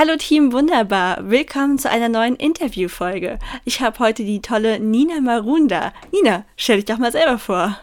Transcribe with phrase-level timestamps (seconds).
[0.00, 3.40] Hallo Team Wunderbar, willkommen zu einer neuen Interviewfolge.
[3.64, 5.92] Ich habe heute die tolle Nina Marunda.
[6.12, 7.76] Nina, stell dich doch mal selber vor.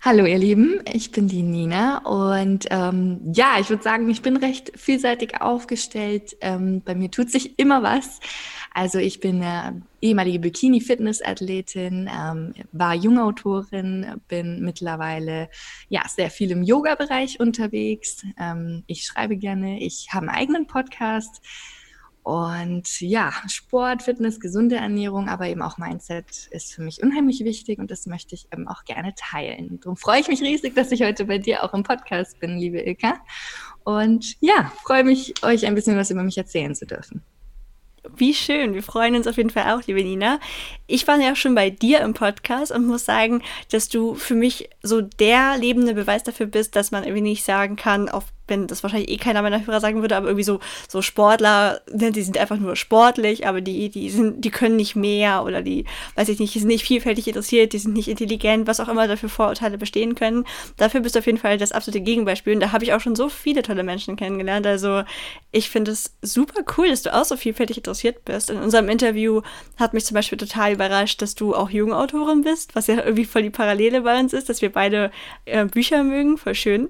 [0.00, 4.36] Hallo ihr Lieben, ich bin die Nina und ähm, ja, ich würde sagen, ich bin
[4.36, 6.36] recht vielseitig aufgestellt.
[6.40, 8.20] Ähm, bei mir tut sich immer was.
[8.74, 15.48] Also ich bin äh, ehemalige Bikini-Fitness-Athletin, ähm, war Jungautorin, bin mittlerweile
[15.88, 18.24] ja sehr viel im Yoga-Bereich unterwegs.
[18.38, 21.42] Ähm, ich schreibe gerne, ich habe einen eigenen Podcast
[22.22, 27.80] und ja, Sport, Fitness, gesunde Ernährung, aber eben auch Mindset ist für mich unheimlich wichtig
[27.80, 29.80] und das möchte ich eben auch gerne teilen.
[29.80, 32.80] Darum freue ich mich riesig, dass ich heute bei dir auch im Podcast bin, liebe
[32.80, 33.14] Ilka.
[33.82, 37.22] Und ja, freue mich, euch ein bisschen was über mich erzählen zu dürfen.
[38.08, 40.40] Wie schön, wir freuen uns auf jeden Fall auch, liebe Nina.
[40.88, 44.34] Ich war ja auch schon bei dir im Podcast und muss sagen, dass du für
[44.34, 48.66] mich so der lebende Beweis dafür bist, dass man irgendwie nicht sagen kann, auf wenn
[48.66, 52.22] das wahrscheinlich eh keiner meiner Hörer sagen würde, aber irgendwie so, so Sportler, ne, die
[52.22, 56.28] sind einfach nur sportlich, aber die, die sind, die können nicht mehr oder die, weiß
[56.28, 59.30] ich nicht, die sind nicht vielfältig interessiert, die sind nicht intelligent, was auch immer dafür
[59.30, 60.44] Vorurteile bestehen können.
[60.76, 62.54] Dafür bist du auf jeden Fall das absolute Gegenbeispiel.
[62.54, 64.66] Und da habe ich auch schon so viele tolle Menschen kennengelernt.
[64.66, 65.02] Also
[65.50, 68.50] ich finde es super cool, dass du auch so vielfältig interessiert bist.
[68.50, 69.40] In unserem Interview
[69.78, 73.42] hat mich zum Beispiel total überrascht, dass du auch Jugendautorin bist, was ja irgendwie voll
[73.42, 75.10] die Parallele bei uns ist, dass wir beide
[75.46, 76.88] äh, Bücher mögen, voll schön.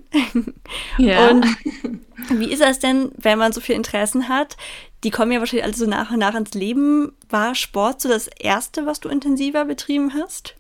[0.98, 1.30] Ja.
[1.30, 1.46] Und
[2.30, 4.56] wie ist das denn, wenn man so viel Interessen hat?
[5.04, 7.12] Die kommen ja wahrscheinlich alle so nach und nach ins Leben.
[7.28, 10.54] War Sport so das Erste, was du intensiver betrieben hast?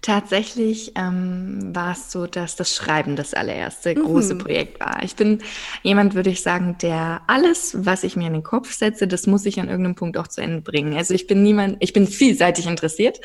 [0.00, 4.04] Tatsächlich ähm, war es so, dass das Schreiben das allererste mhm.
[4.04, 5.02] große Projekt war.
[5.02, 5.42] Ich bin
[5.82, 9.44] jemand, würde ich sagen, der alles, was ich mir in den Kopf setze, das muss
[9.44, 10.96] ich an irgendeinem Punkt auch zu Ende bringen.
[10.96, 13.20] Also ich bin niemand, ich bin vielseitig interessiert,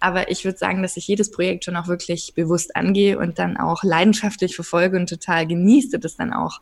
[0.00, 3.56] aber ich würde sagen, dass ich jedes Projekt schon auch wirklich bewusst angehe und dann
[3.56, 6.60] auch leidenschaftlich verfolge und total genieße, das dann auch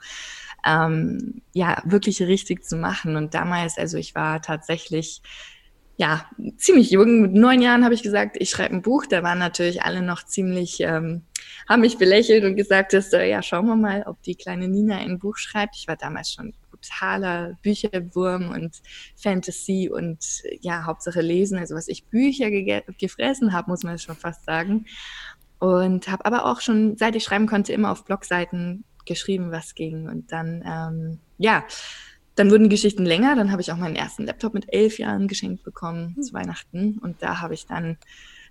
[0.64, 3.16] ähm, ja wirklich richtig zu machen.
[3.16, 5.22] Und damals, also ich war tatsächlich
[5.96, 6.26] ja,
[6.58, 7.22] ziemlich jung.
[7.22, 9.06] Mit neun Jahren habe ich gesagt, ich schreibe ein Buch.
[9.06, 11.22] Da waren natürlich alle noch ziemlich, ähm,
[11.68, 14.98] haben mich belächelt und gesagt, dass, äh, ja, schauen wir mal, ob die kleine Nina
[14.98, 15.76] ein Buch schreibt.
[15.76, 18.82] Ich war damals schon totaler Bücherwurm und
[19.16, 21.58] Fantasy und ja, Hauptsache lesen.
[21.58, 24.84] Also was ich Bücher gefressen habe, muss man schon fast sagen.
[25.58, 30.08] Und habe aber auch schon, seit ich schreiben konnte, immer auf Blogseiten geschrieben, was ging.
[30.08, 31.64] Und dann, ähm, ja,
[32.36, 33.34] dann wurden Geschichten länger.
[33.34, 36.22] Dann habe ich auch meinen ersten Laptop mit elf Jahren geschenkt bekommen mhm.
[36.22, 36.98] zu Weihnachten.
[36.98, 37.96] Und da habe ich dann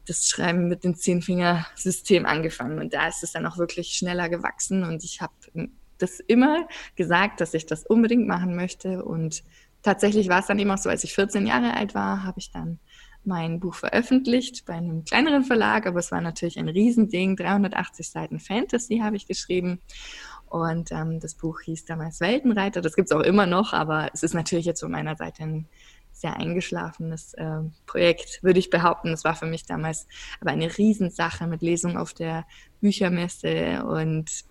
[0.07, 2.79] das Schreiben mit dem Zehnfinger-System angefangen.
[2.79, 4.83] Und da ist es dann auch wirklich schneller gewachsen.
[4.83, 5.33] Und ich habe
[5.97, 9.03] das immer gesagt, dass ich das unbedingt machen möchte.
[9.03, 9.43] Und
[9.81, 12.51] tatsächlich war es dann eben auch so, als ich 14 Jahre alt war, habe ich
[12.51, 12.79] dann
[13.23, 17.35] mein Buch veröffentlicht bei einem kleineren Verlag, aber es war natürlich ein Riesending.
[17.35, 19.81] 380 Seiten Fantasy habe ich geschrieben.
[20.55, 22.79] Und ähm, das Buch hieß damals Weltenreiter.
[22.79, 25.67] Das gibt es auch immer noch, aber es ist natürlich jetzt von meiner Seite ein
[26.13, 29.09] sehr eingeschlafenes äh, Projekt, würde ich behaupten.
[29.09, 30.07] Es war für mich damals
[30.39, 32.45] aber eine Riesensache mit Lesung auf der
[32.79, 34.45] Büchermesse und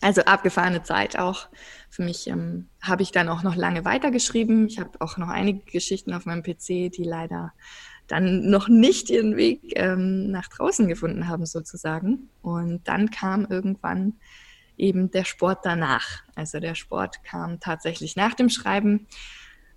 [0.00, 1.46] also abgefahrene Zeit auch.
[1.88, 4.66] Für mich ähm, habe ich dann auch noch lange weitergeschrieben.
[4.66, 7.52] Ich habe auch noch einige Geschichten auf meinem PC, die leider
[8.08, 12.28] dann noch nicht ihren Weg ähm, nach draußen gefunden haben, sozusagen.
[12.42, 14.14] Und dann kam irgendwann
[14.78, 16.22] eben der Sport danach.
[16.34, 19.06] Also der Sport kam tatsächlich nach dem Schreiben,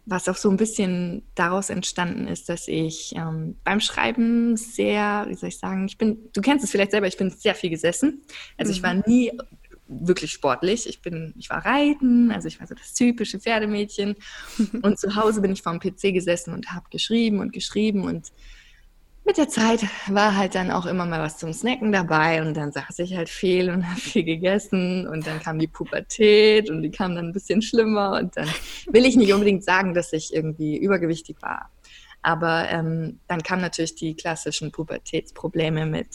[0.06, 5.36] was auch so ein bisschen daraus entstanden ist, dass ich ähm, beim Schreiben sehr, wie
[5.36, 8.22] soll ich sagen, ich bin, du kennst es vielleicht selber, ich bin sehr viel gesessen.
[8.58, 8.76] Also mhm.
[8.76, 9.04] ich war mhm.
[9.06, 9.32] nie
[9.88, 10.88] wirklich sportlich.
[10.88, 14.16] Ich bin, ich war reiten, also ich war so das typische Pferdemädchen.
[14.82, 18.32] und zu Hause bin ich vor dem PC gesessen und habe geschrieben und geschrieben und
[19.24, 22.72] mit der Zeit war halt dann auch immer mal was zum Snacken dabei und dann
[22.72, 26.92] saß ich halt viel und habe viel gegessen und dann kam die Pubertät und die
[26.92, 28.50] kam dann ein bisschen schlimmer und dann
[28.88, 31.70] will ich nicht unbedingt sagen, dass ich irgendwie übergewichtig war.
[32.24, 36.10] Aber ähm, dann kamen natürlich die klassischen Pubertätsprobleme mit,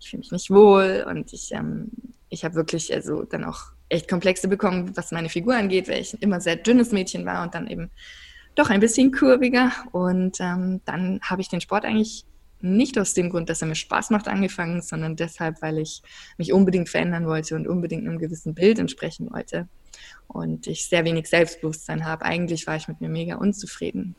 [0.00, 1.90] ich fühle mich nicht wohl und ich, ähm,
[2.30, 6.20] ich habe wirklich also dann auch echt Komplexe bekommen, was meine Figur angeht, weil ich
[6.20, 7.90] immer sehr dünnes Mädchen war und dann eben
[8.56, 9.70] doch ein bisschen kurviger.
[9.92, 12.24] Und ähm, dann habe ich den Sport eigentlich
[12.60, 16.02] nicht aus dem Grund, dass er mir Spaß macht, angefangen, sondern deshalb, weil ich
[16.38, 19.68] mich unbedingt verändern wollte und unbedingt einem gewissen Bild entsprechen wollte.
[20.28, 22.24] Und ich sehr wenig Selbstbewusstsein habe.
[22.24, 24.14] Eigentlich war ich mit mir mega unzufrieden.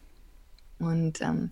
[0.79, 1.51] Und ähm,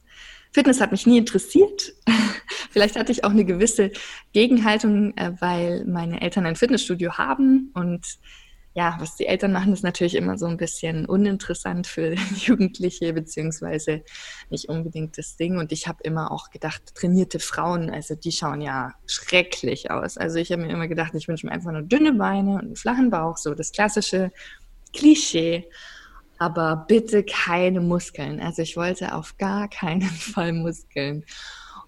[0.52, 1.94] Fitness hat mich nie interessiert.
[2.70, 3.92] Vielleicht hatte ich auch eine gewisse
[4.34, 8.20] Gegenhaltung, äh, weil meine Eltern ein Fitnessstudio haben und
[8.75, 14.04] ja, was die Eltern machen, ist natürlich immer so ein bisschen uninteressant für Jugendliche, beziehungsweise
[14.50, 15.57] nicht unbedingt das Ding.
[15.57, 20.18] Und ich habe immer auch gedacht, trainierte Frauen, also die schauen ja schrecklich aus.
[20.18, 22.75] Also ich habe mir immer gedacht, ich wünsche mir einfach nur dünne Beine und einen
[22.75, 24.31] flachen Bauch, so das klassische
[24.94, 25.68] Klischee
[26.38, 28.39] aber bitte keine Muskeln.
[28.42, 31.24] Also ich wollte auf gar keinen Fall Muskeln.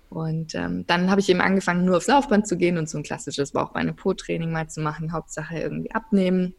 [0.09, 3.04] Und ähm, dann habe ich eben angefangen, nur aufs Laufband zu gehen und so ein
[3.04, 6.56] klassisches Bauchbeine-Po-Training mal zu machen, Hauptsache irgendwie abnehmen.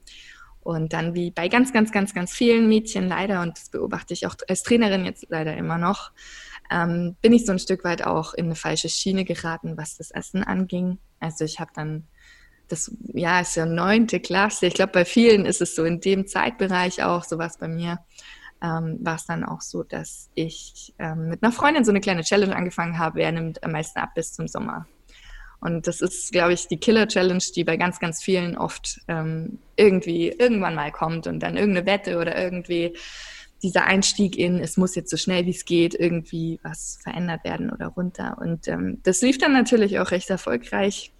[0.60, 4.26] Und dann wie bei ganz, ganz, ganz, ganz vielen Mädchen leider, und das beobachte ich
[4.26, 6.12] auch als Trainerin jetzt leider immer noch,
[6.70, 10.10] ähm, bin ich so ein Stück weit auch in eine falsche Schiene geraten, was das
[10.10, 10.98] Essen anging.
[11.20, 12.06] Also ich habe dann
[12.68, 14.66] das ja ist ja neunte Klasse.
[14.66, 18.00] Ich glaube, bei vielen ist es so in dem Zeitbereich auch, so was bei mir,
[18.62, 22.22] ähm, war es dann auch so, dass ich ähm, mit einer Freundin so eine kleine
[22.22, 24.86] Challenge angefangen habe, wer nimmt am meisten ab bis zum Sommer.
[25.60, 30.28] Und das ist, glaube ich, die Killer-Challenge, die bei ganz, ganz vielen oft ähm, irgendwie
[30.28, 32.96] irgendwann mal kommt und dann irgendeine Wette oder irgendwie
[33.62, 37.70] dieser Einstieg in, es muss jetzt so schnell wie es geht, irgendwie was verändert werden
[37.70, 38.38] oder runter.
[38.40, 41.12] Und ähm, das lief dann natürlich auch recht erfolgreich.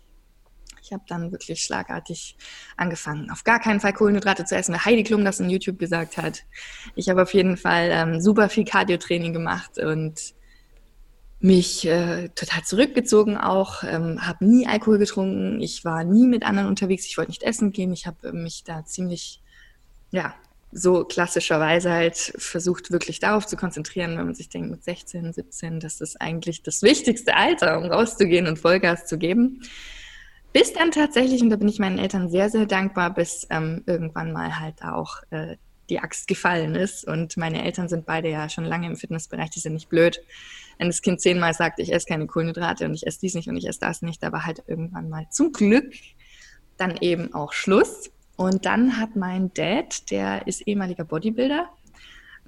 [0.89, 2.35] Ich habe dann wirklich schlagartig
[2.79, 6.17] angefangen, auf gar keinen Fall Kohlenhydrate zu essen, weil Heidi Klum das in YouTube gesagt
[6.17, 6.45] hat.
[6.95, 10.33] Ich habe auf jeden Fall ähm, super viel Cardio-Training gemacht und
[11.41, 16.69] mich äh, total zurückgezogen auch, ähm, habe nie Alkohol getrunken, ich war nie mit anderen
[16.69, 19.43] unterwegs, ich wollte nicht essen gehen, ich habe mich da ziemlich,
[20.11, 20.35] ja,
[20.73, 25.81] so klassischerweise halt versucht, wirklich darauf zu konzentrieren, wenn man sich denkt, mit 16, 17,
[25.81, 29.61] das ist eigentlich das wichtigste Alter, um rauszugehen und Vollgas zu geben.
[30.53, 34.33] Bis dann tatsächlich, und da bin ich meinen Eltern sehr, sehr dankbar, bis ähm, irgendwann
[34.33, 35.57] mal halt auch äh,
[35.91, 37.07] die Axt gefallen ist.
[37.07, 40.21] Und meine Eltern sind beide ja schon lange im Fitnessbereich, die sind nicht blöd.
[40.79, 43.57] Wenn das Kind zehnmal sagt, ich esse keine Kohlenhydrate und ich esse dies nicht und
[43.57, 45.93] ich esse das nicht, aber halt irgendwann mal zum Glück
[46.77, 48.11] dann eben auch Schluss.
[48.37, 51.69] Und dann hat mein Dad, der ist ehemaliger Bodybuilder,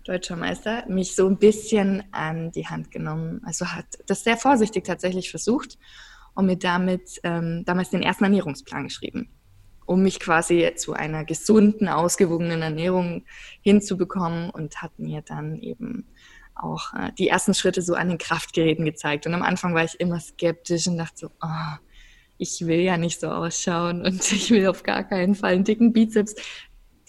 [0.05, 3.43] deutscher Meister, mich so ein bisschen an die Hand genommen.
[3.45, 5.79] Also hat das sehr vorsichtig tatsächlich versucht
[6.35, 9.31] und mir damit ähm, damals den ersten Ernährungsplan geschrieben,
[9.87, 13.25] um mich quasi zu einer gesunden, ausgewogenen Ernährung
[13.63, 16.07] hinzubekommen und hat mir dann eben
[16.55, 19.27] auch äh, die ersten Schritte so an den Kraftgeräten gezeigt.
[19.27, 21.77] Und am Anfang war ich immer skeptisch und dachte so, oh,
[22.39, 25.93] ich will ja nicht so ausschauen und ich will auf gar keinen Fall einen dicken
[25.93, 26.35] Bizeps.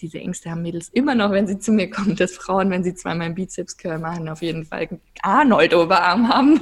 [0.00, 2.94] Diese Ängste haben Mädels immer noch, wenn sie zu mir kommen, dass Frauen, wenn sie
[2.94, 6.58] zweimal einen Bizeps-Curl machen, auf jeden Fall Arnold-Oberarm haben.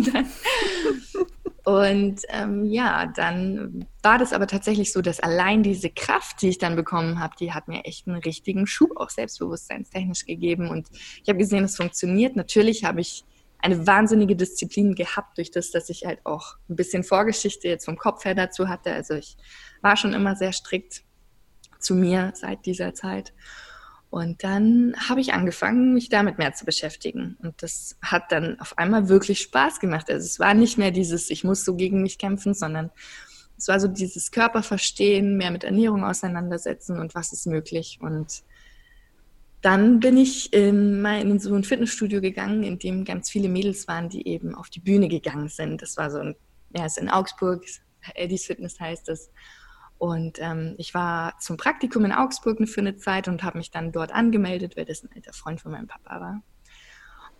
[1.64, 6.59] Und ähm, ja, dann war das aber tatsächlich so, dass allein diese Kraft, die ich
[6.59, 10.71] dann bekommen habe, die hat mir echt einen richtigen Schub auch selbstbewusstseinstechnisch gegeben.
[10.71, 10.88] Und
[11.23, 12.37] ich habe gesehen, es funktioniert.
[12.37, 13.25] Natürlich habe ich
[13.59, 17.99] eine wahnsinnige Disziplin gehabt durch das, dass ich halt auch ein bisschen Vorgeschichte jetzt vom
[17.99, 18.93] Kopf her dazu hatte.
[18.93, 19.37] Also ich
[19.83, 21.02] war schon immer sehr strikt
[21.79, 23.35] zu mir seit dieser Zeit.
[24.11, 27.37] Und dann habe ich angefangen, mich damit mehr zu beschäftigen.
[27.43, 30.11] Und das hat dann auf einmal wirklich Spaß gemacht.
[30.11, 32.90] Also es war nicht mehr dieses, ich muss so gegen mich kämpfen, sondern
[33.57, 37.99] es war so dieses Körperverstehen, mehr mit Ernährung auseinandersetzen und was ist möglich.
[38.00, 38.43] Und
[39.61, 43.87] dann bin ich in, mein, in so ein Fitnessstudio gegangen, in dem ganz viele Mädels
[43.87, 45.83] waren, die eben auf die Bühne gegangen sind.
[45.83, 46.35] Das war so ein,
[46.75, 47.64] ja, ist in Augsburg,
[48.14, 49.31] Eddies Fitness heißt es.
[50.00, 53.92] Und ähm, ich war zum Praktikum in Augsburg für eine Zeit und habe mich dann
[53.92, 56.42] dort angemeldet, weil das ein alter Freund von meinem Papa war.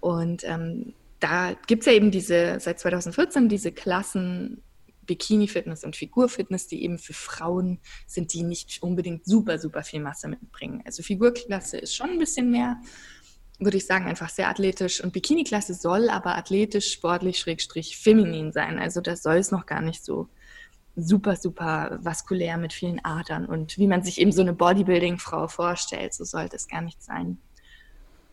[0.00, 4.62] Und ähm, da gibt es ja eben diese, seit 2014 diese Klassen
[5.07, 10.29] Bikini-Fitness und Figur-Fitness, die eben für Frauen sind, die nicht unbedingt super, super viel Masse
[10.29, 10.83] mitbringen.
[10.85, 12.76] Also Figurklasse ist schon ein bisschen mehr,
[13.59, 15.02] würde ich sagen, einfach sehr athletisch.
[15.02, 18.79] Und Bikini-Klasse soll aber athletisch, sportlich, schrägstrich, feminin sein.
[18.79, 20.29] Also das soll es noch gar nicht so
[20.97, 26.14] super, super vaskulär mit vielen Adern und wie man sich eben so eine Bodybuilding-Frau vorstellt,
[26.14, 27.38] so sollte es gar nicht sein.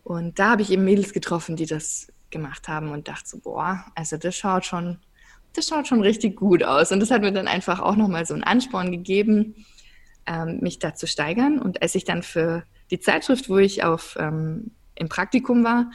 [0.03, 3.85] Und da habe ich eben Mädels getroffen, die das gemacht haben und dachte so, boah,
[3.95, 4.99] also das schaut schon
[5.57, 6.91] das schaut schon richtig gut aus.
[6.91, 9.65] Und das hat mir dann einfach auch nochmal so einen Ansporn gegeben,
[10.25, 11.59] ähm, mich da zu steigern.
[11.59, 15.91] Und als ich dann für die Zeitschrift, wo ich auf, ähm, im Praktikum war,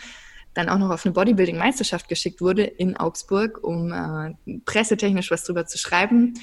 [0.55, 5.67] dann auch noch auf eine Bodybuilding-Meisterschaft geschickt wurde in Augsburg, um äh, pressetechnisch was drüber
[5.67, 6.35] zu schreiben.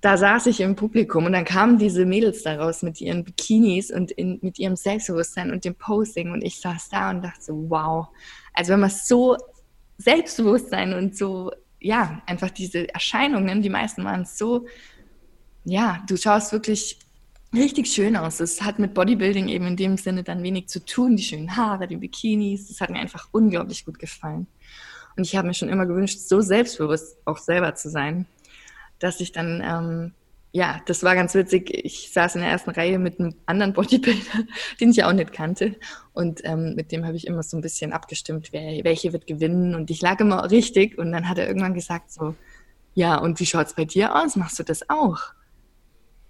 [0.00, 4.10] Da saß ich im Publikum und dann kamen diese Mädels daraus mit ihren Bikinis und
[4.10, 8.08] in, mit ihrem Selbstbewusstsein und dem Posing und ich saß da und dachte so, wow.
[8.52, 9.36] Also wenn man so
[9.98, 14.66] Selbstbewusstsein und so, ja, einfach diese Erscheinungen, die meisten waren so,
[15.64, 16.98] ja, du schaust wirklich
[17.54, 18.40] richtig schön aus.
[18.40, 21.16] Es hat mit Bodybuilding eben in dem Sinne dann wenig zu tun.
[21.16, 24.46] Die schönen Haare, die Bikinis, das hat mir einfach unglaublich gut gefallen.
[25.16, 28.26] Und ich habe mir schon immer gewünscht, so selbstbewusst auch selber zu sein,
[28.98, 30.12] dass ich dann, ähm,
[30.52, 31.70] ja, das war ganz witzig.
[31.70, 34.46] Ich saß in der ersten Reihe mit einem anderen Bodybuilder,
[34.80, 35.76] den ich auch nicht kannte.
[36.14, 39.74] Und ähm, mit dem habe ich immer so ein bisschen abgestimmt, wer, welche wird gewinnen.
[39.74, 40.98] Und ich lag immer richtig.
[40.98, 42.34] Und dann hat er irgendwann gesagt so,
[42.94, 44.36] ja, und wie schaut's bei dir aus?
[44.36, 45.32] Machst du das auch?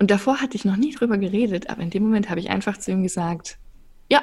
[0.03, 2.77] Und davor hatte ich noch nie drüber geredet, aber in dem Moment habe ich einfach
[2.77, 3.59] zu ihm gesagt,
[4.11, 4.21] ja,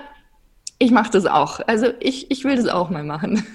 [0.78, 1.62] ich mache das auch.
[1.68, 3.48] Also ich, ich will das auch mal machen.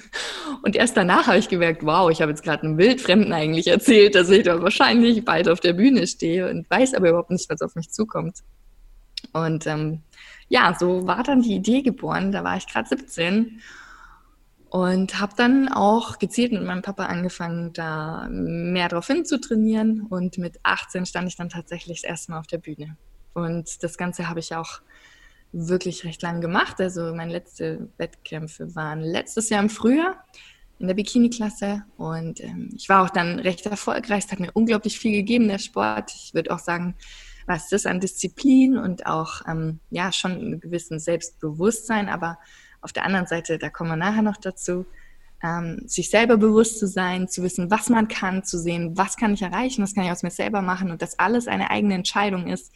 [0.63, 4.15] Und erst danach habe ich gemerkt, wow, ich habe jetzt gerade einem Wildfremden eigentlich erzählt,
[4.15, 7.61] dass ich da wahrscheinlich bald auf der Bühne stehe und weiß aber überhaupt nicht, was
[7.61, 8.39] auf mich zukommt.
[9.35, 10.01] Und ähm,
[10.49, 12.33] ja, so war dann die Idee geboren.
[12.33, 13.61] Da war ich gerade 17
[14.75, 20.01] und habe dann auch gezielt mit meinem Papa angefangen, da mehr drauf hin zu trainieren.
[20.11, 22.97] Und mit 18 stand ich dann tatsächlich das erste Mal auf der Bühne.
[23.35, 24.81] Und das Ganze habe ich auch
[25.53, 26.81] wirklich recht lang gemacht.
[26.81, 30.25] Also meine letzten Wettkämpfe waren letztes Jahr im Frühjahr
[30.81, 31.85] in der Bikini-Klasse.
[31.97, 34.25] Und ähm, ich war auch dann recht erfolgreich.
[34.25, 36.11] Es hat mir unglaublich viel gegeben, der Sport.
[36.17, 36.97] Ich würde auch sagen,
[37.47, 42.39] was das an Disziplin und auch ähm, ja schon einen gewissen Selbstbewusstsein, aber
[42.85, 44.85] auf der anderen Seite, da kommen wir nachher noch dazu,
[45.43, 49.35] ähm, sich selber bewusst zu sein, zu wissen, was man kann, zu sehen, was kann
[49.35, 52.47] ich erreichen, was kann ich aus mir selber machen und dass alles eine eigene Entscheidung
[52.47, 52.73] ist,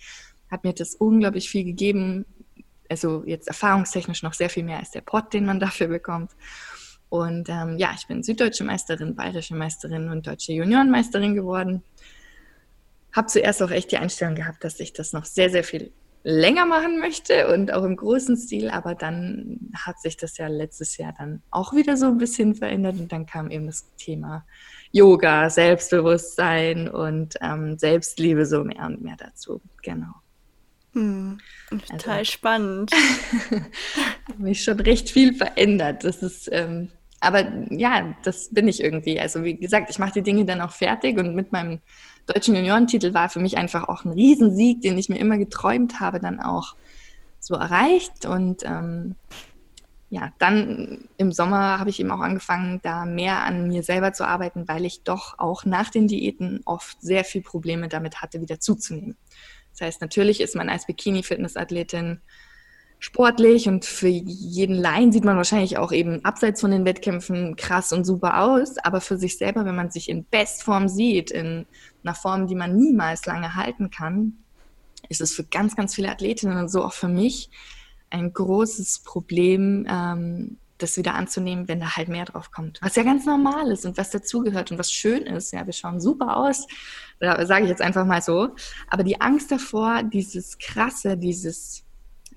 [0.50, 2.24] hat mir das unglaublich viel gegeben.
[2.88, 6.32] Also jetzt erfahrungstechnisch noch sehr viel mehr als der Pott, den man dafür bekommt.
[7.10, 11.82] Und ähm, ja, ich bin süddeutsche Meisterin, bayerische Meisterin und deutsche Juniorenmeisterin geworden.
[13.12, 16.66] Habe zuerst auch echt die Einstellung gehabt, dass ich das noch sehr, sehr viel länger
[16.66, 21.14] machen möchte und auch im großen Stil, aber dann hat sich das ja letztes Jahr
[21.16, 24.44] dann auch wieder so ein bisschen verändert und dann kam eben das Thema
[24.90, 29.60] Yoga, Selbstbewusstsein und ähm, Selbstliebe so mehr und mehr dazu.
[29.82, 30.12] Genau.
[30.92, 32.90] Hm, total also, spannend.
[34.38, 36.04] mich schon recht viel verändert.
[36.04, 39.18] Das ist, ähm, aber ja, das bin ich irgendwie.
[39.18, 41.80] Also wie gesagt, ich mache die Dinge dann auch fertig und mit meinem
[42.26, 46.20] deutschen Juniorentitel war für mich einfach auch ein Riesensieg, den ich mir immer geträumt habe,
[46.20, 46.76] dann auch
[47.40, 48.26] so erreicht.
[48.26, 49.16] Und ähm,
[50.10, 54.26] ja, dann im Sommer habe ich eben auch angefangen, da mehr an mir selber zu
[54.26, 58.60] arbeiten, weil ich doch auch nach den Diäten oft sehr viel Probleme damit hatte, wieder
[58.60, 59.16] zuzunehmen.
[59.72, 62.20] Das heißt, natürlich ist man als Bikini-Fitness-Athletin
[62.98, 67.92] sportlich und für jeden Laien sieht man wahrscheinlich auch eben abseits von den Wettkämpfen krass
[67.92, 71.66] und super aus, aber für sich selber, wenn man sich in Bestform sieht, in
[72.02, 74.38] einer Form, die man niemals lange halten kann,
[75.08, 77.50] ist es für ganz, ganz viele Athletinnen und so auch für mich
[78.10, 82.78] ein großes Problem, ähm, das wieder anzunehmen, wenn da halt mehr drauf kommt.
[82.82, 85.52] Was ja ganz normal ist und was dazugehört und was schön ist.
[85.52, 86.66] Ja, wir schauen super aus,
[87.20, 88.50] sage ich jetzt einfach mal so.
[88.88, 91.84] Aber die Angst davor, dieses Krasse, dieses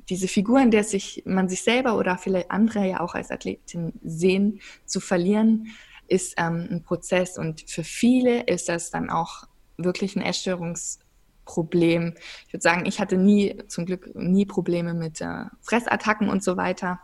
[0.10, 3.94] diese Figur, in der sich man sich selber oder vielleicht andere ja auch als Athletin
[4.04, 5.68] sehen, zu verlieren,
[6.08, 7.38] ist ähm, ein Prozess.
[7.38, 9.44] Und für viele ist das dann auch
[9.78, 12.16] wirklich ein Essstörungsproblem.
[12.48, 16.58] Ich würde sagen, ich hatte nie, zum Glück nie Probleme mit äh, Fressattacken und so
[16.58, 17.00] weiter.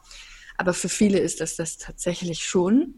[0.57, 2.95] Aber für viele ist das das tatsächlich schon.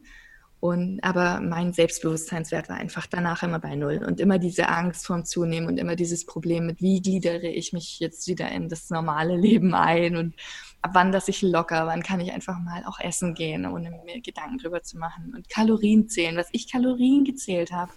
[0.62, 4.04] Und, aber mein Selbstbewusstseinswert war einfach danach immer bei Null.
[4.06, 8.00] Und immer diese Angst vorm Zunehmen und immer dieses Problem mit, wie gliedere ich mich
[8.00, 10.36] jetzt wieder in das normale Leben ein und
[10.82, 14.22] ab wann dass ich locker, wann kann ich einfach mal auch essen gehen, ohne mir
[14.22, 17.92] Gedanken drüber zu machen und Kalorien zählen, was ich Kalorien gezählt habe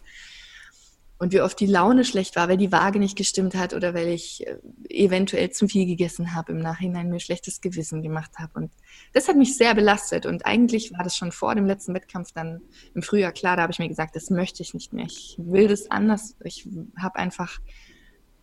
[1.23, 4.09] und wie oft die Laune schlecht war, weil die Waage nicht gestimmt hat oder weil
[4.09, 4.57] ich äh,
[4.89, 8.51] eventuell zu viel gegessen habe, im Nachhinein mir schlechtes Gewissen gemacht habe.
[8.55, 8.73] Und
[9.13, 10.27] das hat mich sehr belastet.
[10.27, 12.61] Und eigentlich war das schon vor dem letzten Wettkampf dann
[12.97, 15.07] im Frühjahr klar, da habe ich mir gesagt, das möchte ich nicht mehr.
[15.07, 16.35] Ich will das anders.
[16.43, 16.67] Ich
[16.99, 17.61] habe einfach,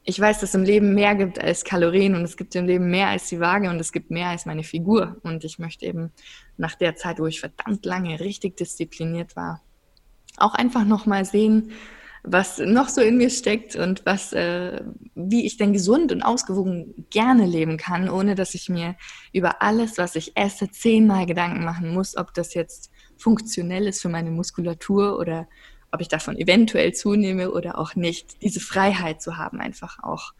[0.06, 2.90] ich weiß, dass es im Leben mehr gibt als Kalorien und es gibt im Leben
[2.90, 5.18] mehr als die Waage und es gibt mehr als meine Figur.
[5.24, 6.14] Und ich möchte eben
[6.56, 9.62] nach der Zeit, wo ich verdammt lange richtig diszipliniert war,
[10.38, 11.74] auch einfach nochmal sehen,
[12.24, 14.82] was noch so in mir steckt und was, äh,
[15.16, 18.96] wie ich denn gesund und ausgewogen gerne leben kann, ohne dass ich mir
[19.32, 24.10] über alles, was ich esse, zehnmal Gedanken machen muss, ob das jetzt funktionell ist für
[24.10, 25.48] meine Muskulatur oder
[25.92, 30.34] ob ich davon eventuell zunehme oder auch nicht, diese Freiheit zu haben, einfach auch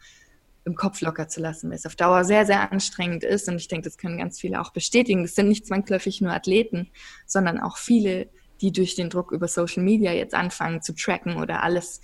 [0.64, 3.48] im Kopf locker zu lassen, weil es auf Dauer sehr, sehr anstrengend ist.
[3.48, 5.22] Und ich denke, das können ganz viele auch bestätigen.
[5.22, 6.90] Das sind nicht zwangsläufig nur Athleten,
[7.26, 8.28] sondern auch viele,
[8.60, 12.00] die durch den Druck über Social Media jetzt anfangen zu tracken oder alles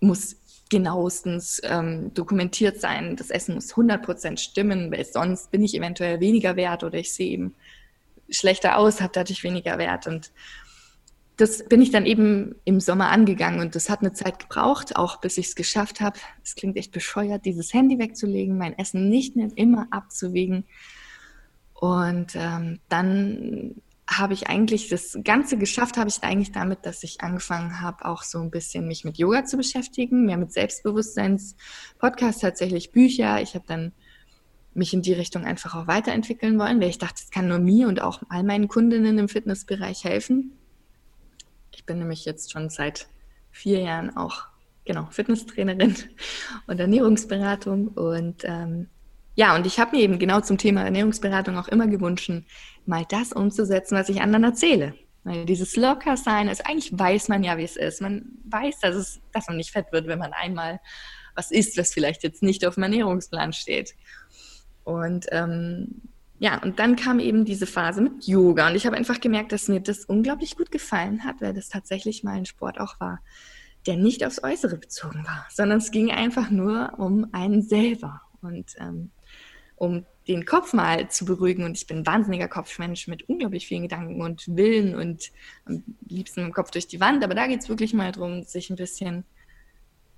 [0.00, 0.36] muss
[0.68, 3.16] genauestens ähm, dokumentiert sein.
[3.16, 7.30] Das Essen muss 100% stimmen, weil sonst bin ich eventuell weniger wert oder ich sehe
[7.30, 7.54] eben
[8.28, 10.06] schlechter aus, habe dadurch weniger Wert.
[10.06, 10.32] Und
[11.36, 15.20] das bin ich dann eben im Sommer angegangen und das hat eine Zeit gebraucht, auch
[15.20, 16.18] bis ich es geschafft habe.
[16.42, 20.64] Es klingt echt bescheuert, dieses Handy wegzulegen, mein Essen nicht mehr immer abzuwägen.
[21.74, 27.22] Und ähm, dann habe ich eigentlich das Ganze geschafft, habe ich eigentlich damit, dass ich
[27.22, 32.92] angefangen habe, auch so ein bisschen mich mit Yoga zu beschäftigen, mehr mit Selbstbewusstseins-Podcasts, tatsächlich
[32.92, 33.42] Bücher.
[33.42, 33.92] Ich habe dann
[34.74, 37.88] mich in die Richtung einfach auch weiterentwickeln wollen, weil ich dachte, es kann nur mir
[37.88, 40.52] und auch all meinen Kundinnen im Fitnessbereich helfen.
[41.74, 43.08] Ich bin nämlich jetzt schon seit
[43.50, 44.44] vier Jahren auch
[44.84, 45.96] genau Fitnesstrainerin
[46.66, 48.88] und Ernährungsberatung und ähm,
[49.36, 52.32] ja, und ich habe mir eben genau zum Thema Ernährungsberatung auch immer gewünscht,
[52.86, 54.94] mal das umzusetzen, was ich anderen erzähle.
[55.24, 58.00] Weil dieses Lockersein ist, eigentlich weiß man ja, wie es ist.
[58.00, 60.80] Man weiß, dass, es, dass man nicht fett wird, wenn man einmal
[61.34, 63.94] was isst, was vielleicht jetzt nicht auf dem Ernährungsplan steht.
[64.84, 66.00] Und ähm,
[66.38, 69.68] ja, und dann kam eben diese Phase mit Yoga und ich habe einfach gemerkt, dass
[69.68, 73.20] mir das unglaublich gut gefallen hat, weil das tatsächlich mal ein Sport auch war,
[73.86, 78.72] der nicht aufs Äußere bezogen war, sondern es ging einfach nur um einen selber und
[78.78, 79.10] ähm,
[79.76, 81.64] um den Kopf mal zu beruhigen.
[81.64, 85.30] Und ich bin ein wahnsinniger Kopfmensch mit unglaublich vielen Gedanken und Willen und
[85.64, 87.22] am liebsten im Kopf durch die Wand.
[87.22, 89.24] Aber da geht es wirklich mal darum, sich ein bisschen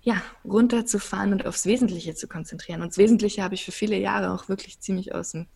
[0.02, 2.82] ja, runterzufahren und aufs Wesentliche zu konzentrieren.
[2.82, 5.46] Und das Wesentliche habe ich für viele Jahre auch wirklich ziemlich aus dem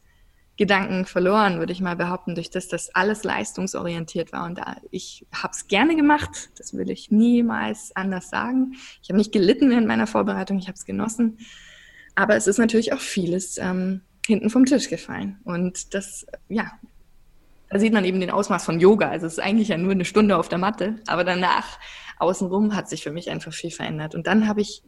[0.58, 4.44] Gedanken verloren, würde ich mal behaupten, durch das das alles leistungsorientiert war.
[4.44, 8.74] Und ich habe es gerne gemacht, das will ich niemals anders sagen.
[9.02, 11.38] Ich habe nicht gelitten während meiner Vorbereitung, ich habe es genossen.
[12.14, 15.40] Aber es ist natürlich auch vieles ähm, hinten vom Tisch gefallen.
[15.44, 16.72] Und das, ja,
[17.70, 19.08] da sieht man eben den Ausmaß von Yoga.
[19.08, 21.78] Also es ist eigentlich ja nur eine Stunde auf der Matte, aber danach
[22.18, 24.14] außenrum hat sich für mich einfach viel verändert.
[24.14, 24.82] Und dann habe ich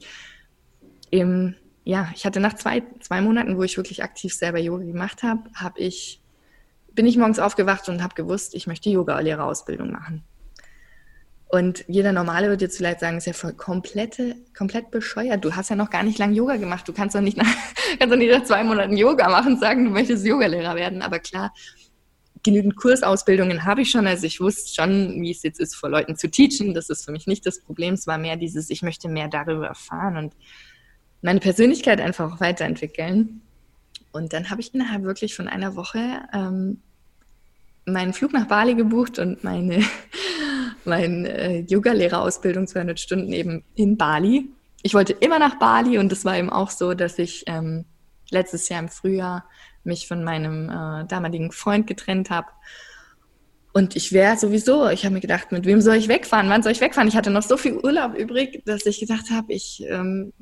[1.11, 5.23] im ja, ich hatte nach zwei, zwei Monaten, wo ich wirklich aktiv selber Yoga gemacht
[5.23, 6.21] habe, habe ich,
[6.93, 10.25] bin ich morgens aufgewacht und habe gewusst, ich möchte Yoga-Lehrerausbildung machen.
[11.55, 15.45] Und jeder Normale wird jetzt vielleicht sagen, ist ja voll komplette, komplett bescheuert.
[15.45, 16.89] Du hast ja noch gar nicht lange Yoga gemacht.
[16.89, 17.47] Du kannst doch nicht nach,
[18.01, 21.01] kannst doch nicht nach zwei Monaten Yoga machen und sagen, du möchtest Yogalehrer werden.
[21.01, 21.55] Aber klar,
[22.43, 24.09] genügend Kursausbildungen habe ich schon.
[24.09, 26.75] Also ich wusste schon, wie es jetzt ist, vor Leuten zu teachen.
[26.75, 27.95] Das ist für mich nicht das Problem.
[27.95, 30.17] Es war mehr dieses, ich möchte mehr darüber erfahren.
[30.17, 30.35] Und
[31.23, 33.43] meine Persönlichkeit einfach weiterentwickeln.
[34.11, 36.01] Und dann habe ich innerhalb wirklich von einer Woche
[36.33, 36.81] ähm,
[37.87, 39.85] meinen Flug nach Bali gebucht und meine,
[40.87, 44.49] meine äh, Yoga-Lehrerausbildung 200 Stunden eben in Bali.
[44.83, 47.85] Ich wollte immer nach Bali und es war eben auch so, dass ich ähm,
[48.31, 49.49] letztes Jahr im Frühjahr
[49.83, 52.49] mich von meinem äh, damaligen Freund getrennt habe.
[53.73, 56.49] Und ich wäre sowieso, ich habe mir gedacht, mit wem soll ich wegfahren?
[56.49, 57.09] Wann soll ich wegfahren?
[57.09, 60.33] Ich hatte noch so viel Urlaub übrig, dass ich gedacht habe, ich ähm,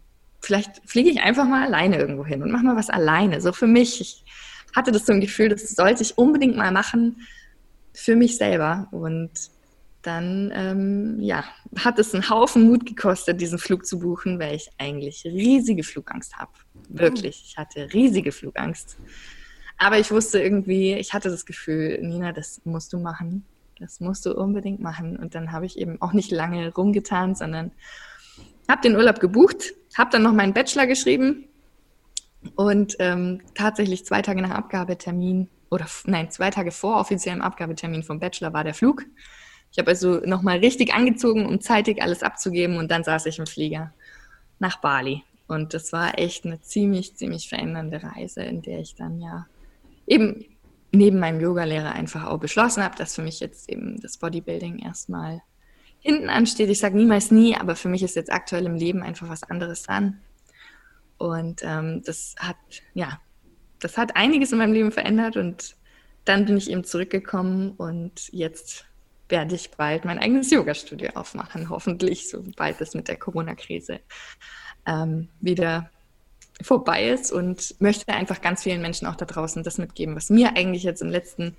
[0.43, 3.41] vielleicht fliege ich einfach mal alleine irgendwo hin und mache mal was alleine.
[3.41, 4.01] So für mich.
[4.01, 4.25] Ich
[4.75, 7.27] hatte das so ein Gefühl, das sollte ich unbedingt mal machen
[7.95, 8.89] für mich selber.
[8.91, 9.31] Und
[10.03, 11.45] dann, ähm, ja,
[11.79, 16.37] hat es einen Haufen Mut gekostet, diesen Flug zu buchen, weil ich eigentlich riesige Flugangst
[16.37, 16.53] habe.
[16.89, 17.45] Wirklich.
[17.47, 18.99] Ich hatte riesige Flugangst.
[19.79, 23.45] Aber ich wusste irgendwie, ich hatte das Gefühl, Nina, das musst du machen.
[23.79, 25.17] Das musst du unbedingt machen.
[25.17, 27.73] Und dann habe ich eben auch nicht lange rumgetan, sondern
[28.69, 31.49] habe den Urlaub gebucht, habe dann noch meinen Bachelor geschrieben
[32.57, 38.21] und ähm, tatsächlich zwei Tage nach Abgabetermin oder nein, zwei Tage vor offiziellem Abgabetermin vom
[38.21, 39.05] Bachelor war der Flug.
[39.73, 43.47] Ich habe also nochmal richtig angezogen, um zeitig alles abzugeben und dann saß ich im
[43.47, 43.93] Flieger
[44.59, 45.23] nach Bali.
[45.49, 49.47] Und das war echt eine ziemlich, ziemlich verändernde Reise, in der ich dann ja
[50.07, 50.45] eben
[50.93, 55.41] neben meinem Yogalehrer einfach auch beschlossen habe, dass für mich jetzt eben das Bodybuilding erstmal
[56.01, 56.69] hinten ansteht.
[56.69, 59.85] Ich sage niemals nie, aber für mich ist jetzt aktuell im Leben einfach was anderes
[59.85, 60.21] dran.
[61.17, 62.57] Und ähm, das hat,
[62.93, 63.21] ja,
[63.81, 65.77] das hat einiges in meinem Leben verändert und
[66.25, 68.85] dann bin ich eben zurückgekommen und jetzt
[69.33, 73.99] werde ich bald mein eigenes Yoga-Studio aufmachen, hoffentlich, sobald es mit der Corona-Krise
[74.87, 75.91] ähm, wieder
[76.61, 80.55] vorbei ist und möchte einfach ganz vielen Menschen auch da draußen das mitgeben, was mir
[80.57, 81.57] eigentlich jetzt im letzten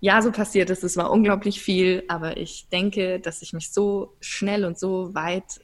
[0.00, 0.84] ja so passiert ist.
[0.84, 5.60] Es war unglaublich viel, aber ich denke, dass ich mich so schnell und so weit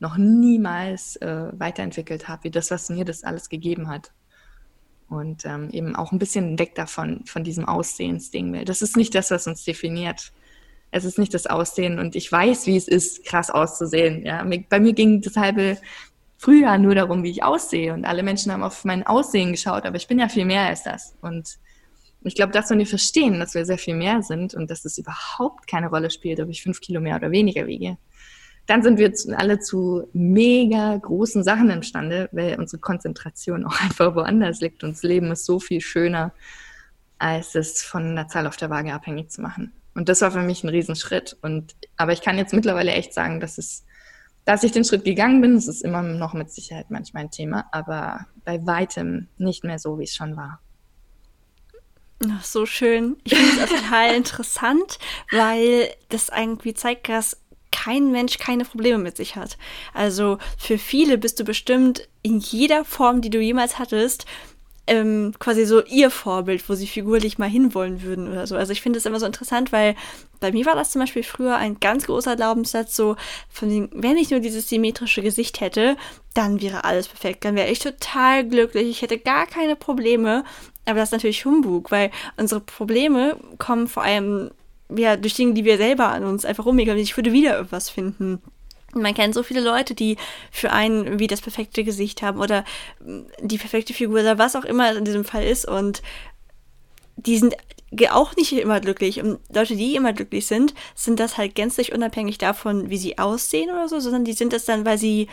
[0.00, 4.12] noch niemals äh, weiterentwickelt habe, wie das, was mir das alles gegeben hat.
[5.10, 8.64] Und ähm, eben auch ein bisschen weg davon, von diesem Aussehensding.
[8.64, 10.32] Das ist nicht das, was uns definiert.
[10.96, 14.24] Es ist nicht das Aussehen und ich weiß, wie es ist, krass auszusehen.
[14.24, 15.76] Ja, bei mir ging das halbe
[16.38, 19.96] Frühjahr nur darum, wie ich aussehe und alle Menschen haben auf mein Aussehen geschaut, aber
[19.96, 21.58] ich bin ja viel mehr als das und
[22.22, 24.96] ich glaube, das, wenn wir verstehen, dass wir sehr viel mehr sind und dass es
[24.96, 27.98] überhaupt keine Rolle spielt, ob ich fünf Kilo mehr oder weniger wiege,
[28.66, 34.60] dann sind wir alle zu mega großen Sachen imstande, weil unsere Konzentration auch einfach woanders
[34.60, 34.84] liegt.
[34.84, 36.32] Und das Leben ist so viel schöner,
[37.18, 39.72] als es von der Zahl auf der Waage abhängig zu machen.
[39.94, 41.36] Und das war für mich ein Riesenschritt.
[41.42, 43.84] Und, aber ich kann jetzt mittlerweile echt sagen, dass es,
[44.44, 47.66] dass ich den Schritt gegangen bin, das ist immer noch mit Sicherheit manchmal ein Thema,
[47.72, 50.60] aber bei weitem nicht mehr so, wie es schon war.
[52.30, 53.16] Ach, so schön.
[53.24, 54.98] Ich finde es total interessant,
[55.30, 57.36] weil das irgendwie zeigt, dass
[57.70, 59.58] kein Mensch keine Probleme mit sich hat.
[59.92, 64.26] Also für viele bist du bestimmt in jeder Form, die du jemals hattest,
[64.86, 68.56] ähm, quasi so ihr Vorbild, wo sie figurlich mal hinwollen würden oder so.
[68.56, 69.94] Also ich finde es immer so interessant, weil
[70.40, 73.16] bei mir war das zum Beispiel früher ein ganz großer Glaubenssatz, so
[73.48, 75.96] von dem, wenn ich nur dieses symmetrische Gesicht hätte,
[76.34, 80.44] dann wäre alles perfekt, dann wäre ich total glücklich, ich hätte gar keine Probleme.
[80.86, 84.50] Aber das ist natürlich Humbug, weil unsere Probleme kommen vor allem
[84.94, 86.96] ja, durch Dinge, die wir selber an uns einfach umgehen.
[86.98, 88.42] Ich würde wieder irgendwas finden.
[88.94, 90.16] Man kennt so viele Leute, die
[90.50, 92.64] für einen wie das perfekte Gesicht haben oder
[93.40, 96.02] die perfekte Figur oder was auch immer in diesem Fall ist und
[97.16, 97.56] die sind
[98.10, 99.22] auch nicht immer glücklich.
[99.22, 103.70] Und Leute, die immer glücklich sind, sind das halt gänzlich unabhängig davon, wie sie aussehen
[103.70, 105.28] oder so, sondern die sind das dann, weil sie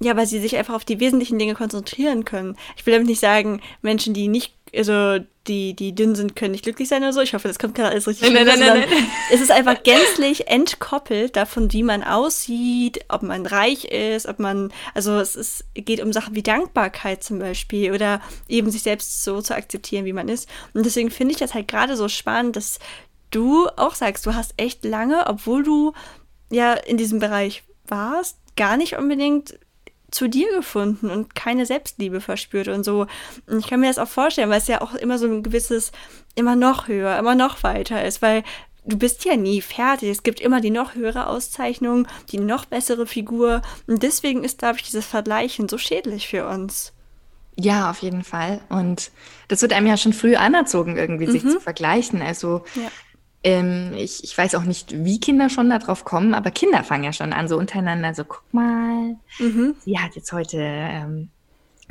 [0.00, 2.56] ja, weil sie sich einfach auf die wesentlichen Dinge konzentrieren können.
[2.76, 6.64] Ich will damit nicht sagen, Menschen, die nicht, also die, die dünn sind, können nicht
[6.64, 7.20] glücklich sein oder so.
[7.20, 8.32] Ich hoffe, das kommt gerade alles richtig.
[8.32, 9.06] Nein, nein, nein, nein, nein.
[9.30, 14.72] Es ist einfach gänzlich entkoppelt davon, wie man aussieht, ob man reich ist, ob man,
[14.94, 19.42] also es ist, geht um Sachen wie Dankbarkeit zum Beispiel oder eben sich selbst so
[19.42, 20.48] zu akzeptieren, wie man ist.
[20.72, 22.78] Und deswegen finde ich das halt gerade so spannend, dass
[23.30, 25.92] du auch sagst, du hast echt lange, obwohl du
[26.50, 29.58] ja in diesem Bereich warst, gar nicht unbedingt
[30.14, 33.06] zu dir gefunden und keine Selbstliebe verspürt und so.
[33.46, 35.90] Und ich kann mir das auch vorstellen, weil es ja auch immer so ein gewisses,
[36.36, 38.44] immer noch höher, immer noch weiter ist, weil
[38.84, 40.10] du bist ja nie fertig.
[40.10, 43.62] Es gibt immer die noch höhere Auszeichnung, die noch bessere Figur.
[43.88, 46.92] Und deswegen ist, glaube ich, dieses Vergleichen so schädlich für uns.
[47.56, 48.60] Ja, auf jeden Fall.
[48.68, 49.10] Und
[49.48, 51.32] das wird einem ja schon früh anerzogen, irgendwie mhm.
[51.32, 52.22] sich zu vergleichen.
[52.22, 52.90] Also ja.
[53.44, 57.12] Ähm, ich, ich weiß auch nicht, wie Kinder schon darauf kommen, aber Kinder fangen ja
[57.12, 59.74] schon an, so untereinander, so guck mal, mhm.
[59.84, 61.28] sie hat jetzt heute, ähm,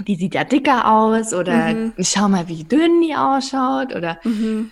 [0.07, 1.93] die sieht ja dicker aus oder mhm.
[1.99, 4.71] schau mal, wie dünn die ausschaut oder mhm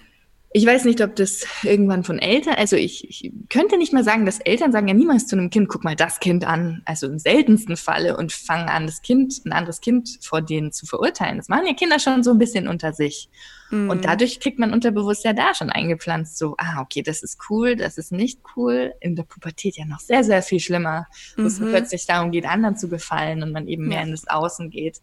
[0.54, 4.26] ich weiß nicht, ob das irgendwann von Eltern, also ich, ich könnte nicht mal sagen,
[4.26, 7.20] dass Eltern sagen ja niemals zu einem Kind, guck mal das Kind an, also im
[7.20, 11.38] seltensten Falle und fangen an, das Kind, ein anderes Kind vor denen zu verurteilen.
[11.38, 13.30] Das machen ja Kinder schon so ein bisschen unter sich.
[13.72, 13.90] Mhm.
[13.90, 17.76] Und dadurch kriegt man unterbewusst ja da schon eingepflanzt, so, ah, okay, das ist cool,
[17.76, 18.94] das ist nicht cool.
[19.00, 21.08] In der Pubertät ja noch sehr, sehr viel schlimmer,
[21.38, 21.70] wo es mhm.
[21.70, 25.02] plötzlich darum geht, anderen zu gefallen und man eben mehr in das Außen geht.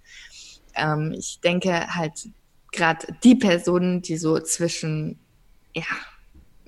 [0.75, 2.29] Ähm, ich denke halt,
[2.71, 5.19] gerade die Personen, die so zwischen
[5.75, 5.85] ja,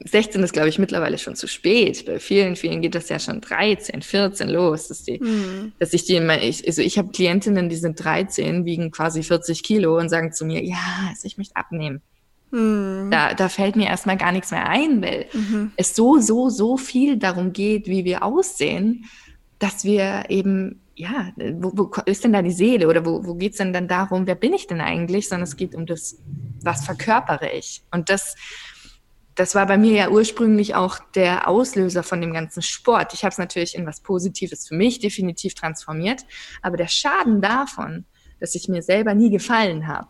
[0.05, 2.07] 16 ist, glaube ich, mittlerweile schon zu spät.
[2.07, 5.73] Bei vielen, vielen geht das ja schon 13, 14 los, dass, die, mhm.
[5.79, 9.63] dass ich die immer, ich, also ich habe Klientinnen, die sind 13, wiegen quasi 40
[9.63, 12.01] Kilo und sagen zu mir, ja, also ich möchte abnehmen.
[12.51, 13.11] Mhm.
[13.11, 15.73] Da, da fällt mir erstmal gar nichts mehr ein, weil mhm.
[15.77, 19.05] es so, so, so viel darum geht, wie wir aussehen,
[19.59, 23.53] dass wir eben, ja, wo, wo ist denn da die Seele oder wo, wo geht
[23.53, 26.17] es denn dann darum, wer bin ich denn eigentlich, sondern es geht um das,
[26.63, 27.83] was verkörpere ich.
[27.91, 28.35] Und das,
[29.35, 33.15] das war bei mir ja ursprünglich auch der Auslöser von dem ganzen Sport.
[33.15, 36.25] Ich habe es natürlich in was Positives für mich definitiv transformiert,
[36.63, 38.05] aber der Schaden davon,
[38.41, 40.09] dass ich mir selber nie gefallen habe,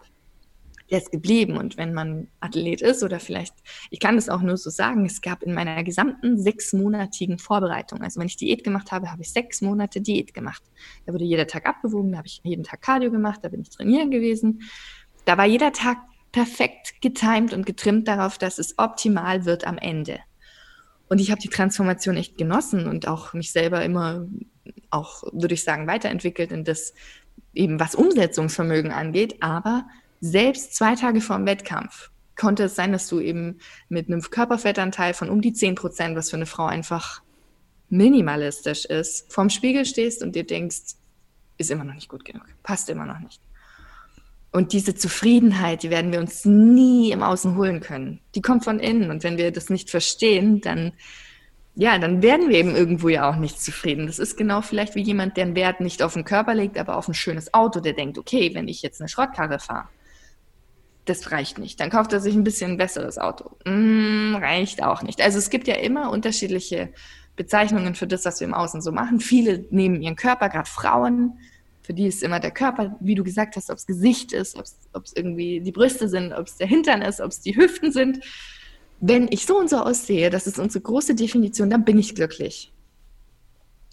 [0.90, 1.56] der ist geblieben.
[1.56, 3.54] Und wenn man Athlet ist oder vielleicht,
[3.90, 8.20] ich kann das auch nur so sagen, es gab in meiner gesamten sechsmonatigen Vorbereitung, also
[8.20, 10.62] wenn ich Diät gemacht habe, habe ich sechs Monate Diät gemacht.
[11.06, 13.70] Da wurde jeder Tag abgewogen, da habe ich jeden Tag Cardio gemacht, da bin ich
[13.70, 14.62] trainieren gewesen.
[15.24, 15.98] Da war jeder Tag
[16.32, 20.20] perfekt getimt und getrimmt darauf, dass es optimal wird am Ende.
[21.08, 24.26] Und ich habe die Transformation echt genossen und auch mich selber immer
[24.90, 26.94] auch, würde ich sagen, weiterentwickelt in das
[27.52, 29.42] eben was Umsetzungsvermögen angeht.
[29.42, 29.86] Aber
[30.20, 35.14] selbst zwei Tage vor dem Wettkampf konnte es sein, dass du eben mit einem Körperfettanteil
[35.14, 37.22] von um die 10 Prozent, was für eine Frau einfach
[37.88, 40.94] minimalistisch ist, vorm Spiegel stehst und dir denkst,
[41.58, 43.40] ist immer noch nicht gut genug, passt immer noch nicht.
[44.52, 48.20] Und diese Zufriedenheit, die werden wir uns nie im Außen holen können.
[48.34, 49.10] Die kommt von innen.
[49.10, 50.92] Und wenn wir das nicht verstehen, dann,
[51.76, 54.08] ja, dann werden wir eben irgendwo ja auch nicht zufrieden.
[54.08, 56.96] Das ist genau vielleicht wie jemand, der einen Wert nicht auf den Körper legt, aber
[56.96, 59.88] auf ein schönes Auto, der denkt, okay, wenn ich jetzt eine Schrottkarre fahre,
[61.04, 61.78] das reicht nicht.
[61.78, 63.56] Dann kauft er sich ein bisschen ein besseres Auto.
[63.64, 65.22] Mm, reicht auch nicht.
[65.22, 66.92] Also es gibt ja immer unterschiedliche
[67.36, 69.20] Bezeichnungen für das, was wir im Außen so machen.
[69.20, 71.38] Viele nehmen ihren Körper, gerade Frauen,
[71.90, 75.05] für die ist immer der Körper, wie du gesagt hast, ob es Gesicht ist, ob
[75.05, 78.20] es irgendwie die Brüste sind, ob es der Hintern ist, ob es die Hüften sind.
[79.00, 82.72] Wenn ich so und so aussehe, das ist unsere große Definition, dann bin ich glücklich.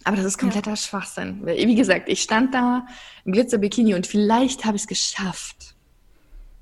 [0.04, 0.76] Aber das ist kompletter ja.
[0.76, 1.44] Schwachsinn.
[1.44, 2.86] Wie gesagt, ich stand da
[3.26, 5.74] im Glitzerbikini und vielleicht habe ich es geschafft,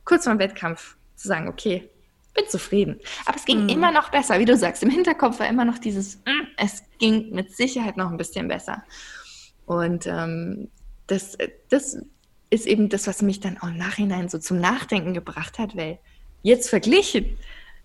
[0.06, 1.89] kurz vor dem Wettkampf zu sagen, okay,
[2.34, 3.02] bin zufrieden.
[3.26, 3.69] Aber es ging mhm.
[3.69, 4.84] immer noch besser, wie du sagst.
[4.84, 8.86] Im Hinterkopf war immer noch dieses, mm, es ging mit Sicherheit noch ein bisschen besser.
[9.65, 10.69] Und ähm,
[11.07, 11.37] das,
[11.69, 11.97] das
[12.49, 15.99] ist eben das, was mich dann auch im Nachhinein so zum Nachdenken gebracht hat, weil
[16.41, 17.37] jetzt verglichen,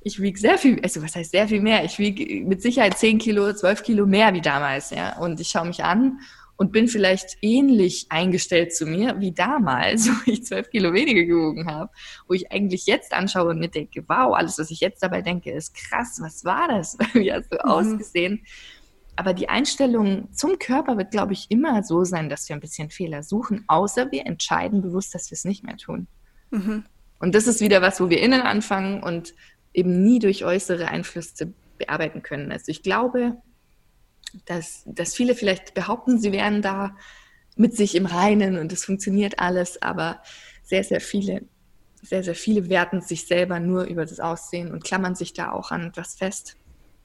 [0.03, 1.85] ich wiege sehr viel, also was heißt sehr viel mehr?
[1.85, 5.19] Ich wiege mit Sicherheit 10 Kilo, 12 Kilo mehr wie damals, ja.
[5.19, 6.21] Und ich schaue mich an
[6.57, 11.67] und bin vielleicht ähnlich eingestellt zu mir wie damals, wo ich zwölf Kilo weniger gewogen
[11.67, 11.91] habe,
[12.29, 15.53] wo ich eigentlich jetzt anschaue und mir denke, wow, alles, was ich jetzt dabei denke,
[15.53, 16.99] ist krass, was war das?
[17.15, 17.71] Wie hast du mhm.
[17.71, 18.45] ausgesehen?
[19.17, 22.91] Aber die Einstellung zum Körper wird, glaube ich, immer so sein, dass wir ein bisschen
[22.91, 26.07] Fehler suchen, außer wir entscheiden bewusst, dass wir es nicht mehr tun.
[26.51, 26.85] Mhm.
[27.19, 29.35] Und das ist wieder was, wo wir innen anfangen und
[29.75, 32.51] eben nie durch äußere Einflüsse bearbeiten können.
[32.51, 33.37] Also ich glaube,
[34.47, 36.97] dass, dass viele vielleicht behaupten, sie wären da
[37.57, 40.23] mit sich im Reinen und es funktioniert alles, aber
[40.63, 41.43] sehr, sehr viele,
[42.03, 45.71] sehr, sehr viele werten sich selber nur über das Aussehen und klammern sich da auch
[45.71, 46.57] an etwas fest,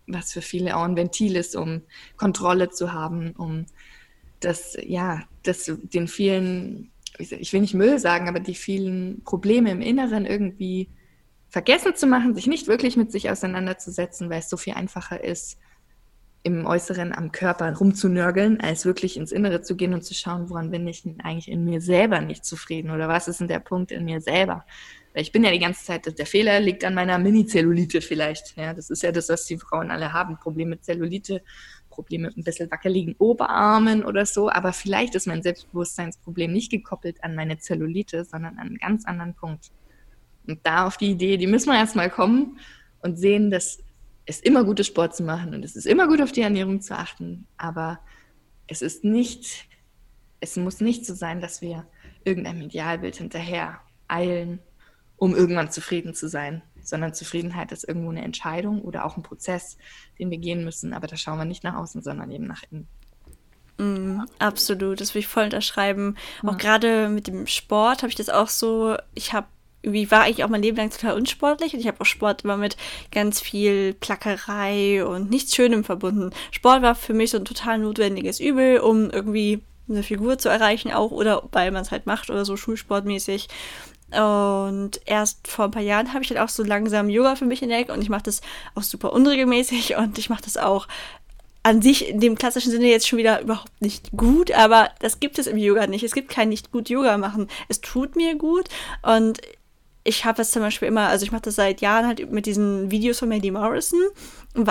[0.08, 1.82] was für viele auch ein Ventil ist, um
[2.18, 3.66] Kontrolle zu haben, um
[4.40, 9.82] das, ja, das den vielen, ich will nicht Müll sagen, aber die vielen Probleme im
[9.82, 10.90] Inneren irgendwie
[11.50, 15.58] vergessen zu machen, sich nicht wirklich mit sich auseinanderzusetzen, weil es so viel einfacher ist,
[16.44, 20.70] im Äußeren am Körper rumzunörgeln, als wirklich ins Innere zu gehen und zu schauen, woran
[20.70, 23.92] bin ich denn eigentlich in mir selber nicht zufrieden oder was ist denn der Punkt
[23.92, 24.64] in mir selber?
[25.16, 28.58] Weil ich bin ja die ganze Zeit, der Fehler liegt an meiner Mini-Zellulite vielleicht.
[28.58, 30.38] Ja, das ist ja das, was die Frauen alle haben.
[30.38, 31.42] Probleme mit Zellulite,
[31.90, 34.50] Probleme mit ein bisschen wackeligen Oberarmen oder so.
[34.50, 39.36] Aber vielleicht ist mein Selbstbewusstseinsproblem nicht gekoppelt an meine Zellulite, sondern an einen ganz anderen
[39.36, 39.72] Punkt.
[40.48, 42.60] Und da auf die Idee, die müssen wir erstmal kommen
[43.00, 43.80] und sehen, dass
[44.26, 46.82] es immer gut ist, Sport zu machen und es ist immer gut, auf die Ernährung
[46.82, 47.48] zu achten.
[47.56, 48.02] Aber
[48.68, 49.70] es ist nicht,
[50.42, 51.88] es muss nicht so sein, dass wir
[52.26, 54.60] irgendeinem Idealbild hinterher eilen,
[55.18, 59.78] um irgendwann zufrieden zu sein, sondern Zufriedenheit ist irgendwo eine Entscheidung oder auch ein Prozess,
[60.20, 60.94] den wir gehen müssen.
[60.94, 62.88] Aber da schauen wir nicht nach außen, sondern eben nach innen.
[63.78, 66.16] Mm, absolut, das will ich voll unterschreiben.
[66.44, 66.50] Ja.
[66.50, 69.48] Auch gerade mit dem Sport habe ich das auch so, ich habe
[69.86, 72.58] irgendwie war ich auch mein Leben lang total unsportlich und ich habe auch Sport immer
[72.58, 72.76] mit
[73.12, 76.32] ganz viel Plackerei und nichts Schönem verbunden.
[76.50, 80.92] Sport war für mich so ein total notwendiges Übel, um irgendwie eine Figur zu erreichen
[80.92, 83.48] auch oder weil man es halt macht oder so schulsportmäßig.
[84.12, 87.62] Und erst vor ein paar Jahren habe ich halt auch so langsam Yoga für mich
[87.62, 88.42] entdeckt und ich mache das
[88.76, 90.88] auch super unregelmäßig und ich mache das auch
[91.64, 95.40] an sich in dem klassischen Sinne jetzt schon wieder überhaupt nicht gut, aber das gibt
[95.40, 96.04] es im Yoga nicht.
[96.04, 97.48] Es gibt kein nicht gut Yoga machen.
[97.70, 98.70] Es tut mir gut
[99.02, 99.42] und
[100.04, 102.92] ich habe das zum Beispiel immer, also ich mache das seit Jahren halt mit diesen
[102.92, 104.00] Videos von Mandy Morrison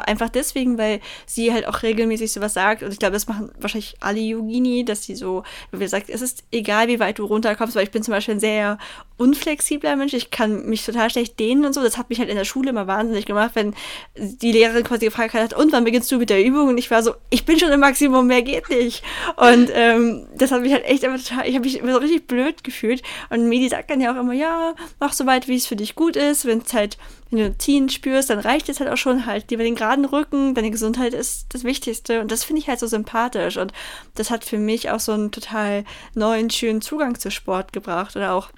[0.06, 2.82] einfach deswegen, weil sie halt auch regelmäßig sowas sagt.
[2.82, 5.42] Und ich glaube, das machen wahrscheinlich alle Yogini, dass sie so,
[5.72, 8.40] wie gesagt, es ist egal, wie weit du runterkommst, weil ich bin zum Beispiel ein
[8.40, 8.78] sehr
[9.16, 10.12] unflexibler Mensch.
[10.12, 11.82] Ich kann mich total schlecht dehnen und so.
[11.82, 13.74] Das hat mich halt in der Schule immer wahnsinnig gemacht, wenn
[14.16, 16.68] die Lehrerin quasi gefragt hat, und wann beginnst du mit der Übung?
[16.68, 19.02] Und ich war so, ich bin schon im Maximum, mehr geht nicht.
[19.36, 22.26] Und ähm, das hat mich halt echt immer total, ich habe mich immer so richtig
[22.26, 23.02] blöd gefühlt.
[23.30, 25.94] Und Medi sagt dann ja auch immer, ja, mach so weit, wie es für dich
[25.94, 26.44] gut ist.
[26.44, 26.98] Wenn es halt
[27.34, 30.54] wenn du Ziehen spürst, dann reicht es halt auch schon halt über den geraden Rücken.
[30.54, 32.20] Deine Gesundheit ist das Wichtigste.
[32.20, 33.56] Und das finde ich halt so sympathisch.
[33.56, 33.72] Und
[34.14, 38.16] das hat für mich auch so einen total neuen, schönen Zugang zu Sport gebracht.
[38.16, 38.50] Oder auch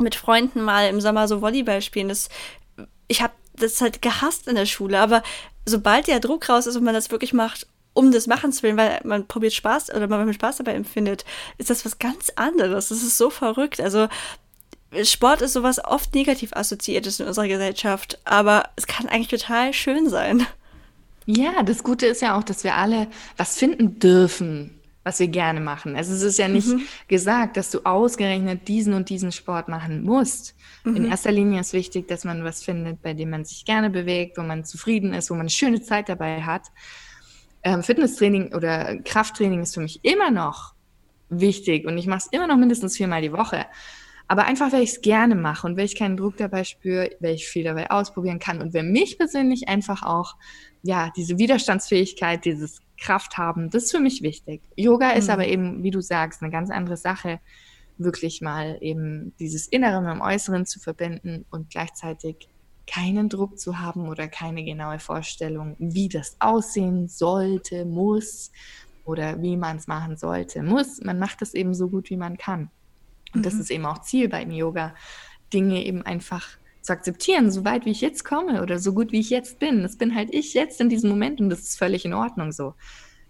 [0.00, 2.08] mit Freunden mal im Sommer so Volleyball spielen.
[2.08, 2.28] Das,
[3.06, 4.98] ich habe das halt gehasst in der Schule.
[4.98, 5.22] Aber
[5.64, 9.00] sobald der Druck raus ist und man das wirklich macht, um des Machens willen, weil
[9.04, 11.24] man probiert Spaß oder man Spaß dabei empfindet,
[11.56, 12.88] ist das was ganz anderes.
[12.88, 13.80] Das ist so verrückt.
[13.80, 14.08] Also
[15.02, 20.08] Sport ist sowas oft negativ assoziiertes in unserer Gesellschaft, aber es kann eigentlich total schön
[20.08, 20.46] sein.
[21.26, 25.60] Ja, das Gute ist ja auch, dass wir alle was finden dürfen, was wir gerne
[25.60, 25.94] machen.
[25.94, 26.82] Also es ist ja nicht mhm.
[27.06, 30.54] gesagt, dass du ausgerechnet diesen und diesen Sport machen musst.
[30.84, 30.96] Mhm.
[30.96, 34.38] In erster Linie ist wichtig, dass man was findet, bei dem man sich gerne bewegt,
[34.38, 36.62] wo man zufrieden ist, wo man eine schöne Zeit dabei hat.
[37.62, 40.72] Ähm, Fitnesstraining oder Krafttraining ist für mich immer noch
[41.28, 43.66] wichtig und ich mache es immer noch mindestens viermal die Woche.
[44.28, 47.34] Aber einfach, weil ich es gerne mache und weil ich keinen Druck dabei spüre, weil
[47.34, 50.36] ich viel dabei ausprobieren kann und weil mich persönlich einfach auch,
[50.82, 54.60] ja, diese Widerstandsfähigkeit, dieses Kraft haben, das ist für mich wichtig.
[54.76, 55.18] Yoga mhm.
[55.18, 57.40] ist aber eben, wie du sagst, eine ganz andere Sache.
[58.00, 62.48] wirklich mal eben dieses Innere mit dem Äußeren zu verbinden und gleichzeitig
[62.86, 68.50] keinen Druck zu haben oder keine genaue Vorstellung, wie das aussehen sollte, muss
[69.04, 71.00] oder wie man es machen sollte, muss.
[71.02, 72.70] Man macht es eben so gut, wie man kann.
[73.34, 73.42] Und mhm.
[73.44, 74.94] das ist eben auch Ziel beim Yoga,
[75.52, 76.46] Dinge eben einfach
[76.82, 79.82] zu akzeptieren, so weit wie ich jetzt komme oder so gut wie ich jetzt bin.
[79.82, 82.74] Das bin halt ich jetzt in diesem Moment und das ist völlig in Ordnung so.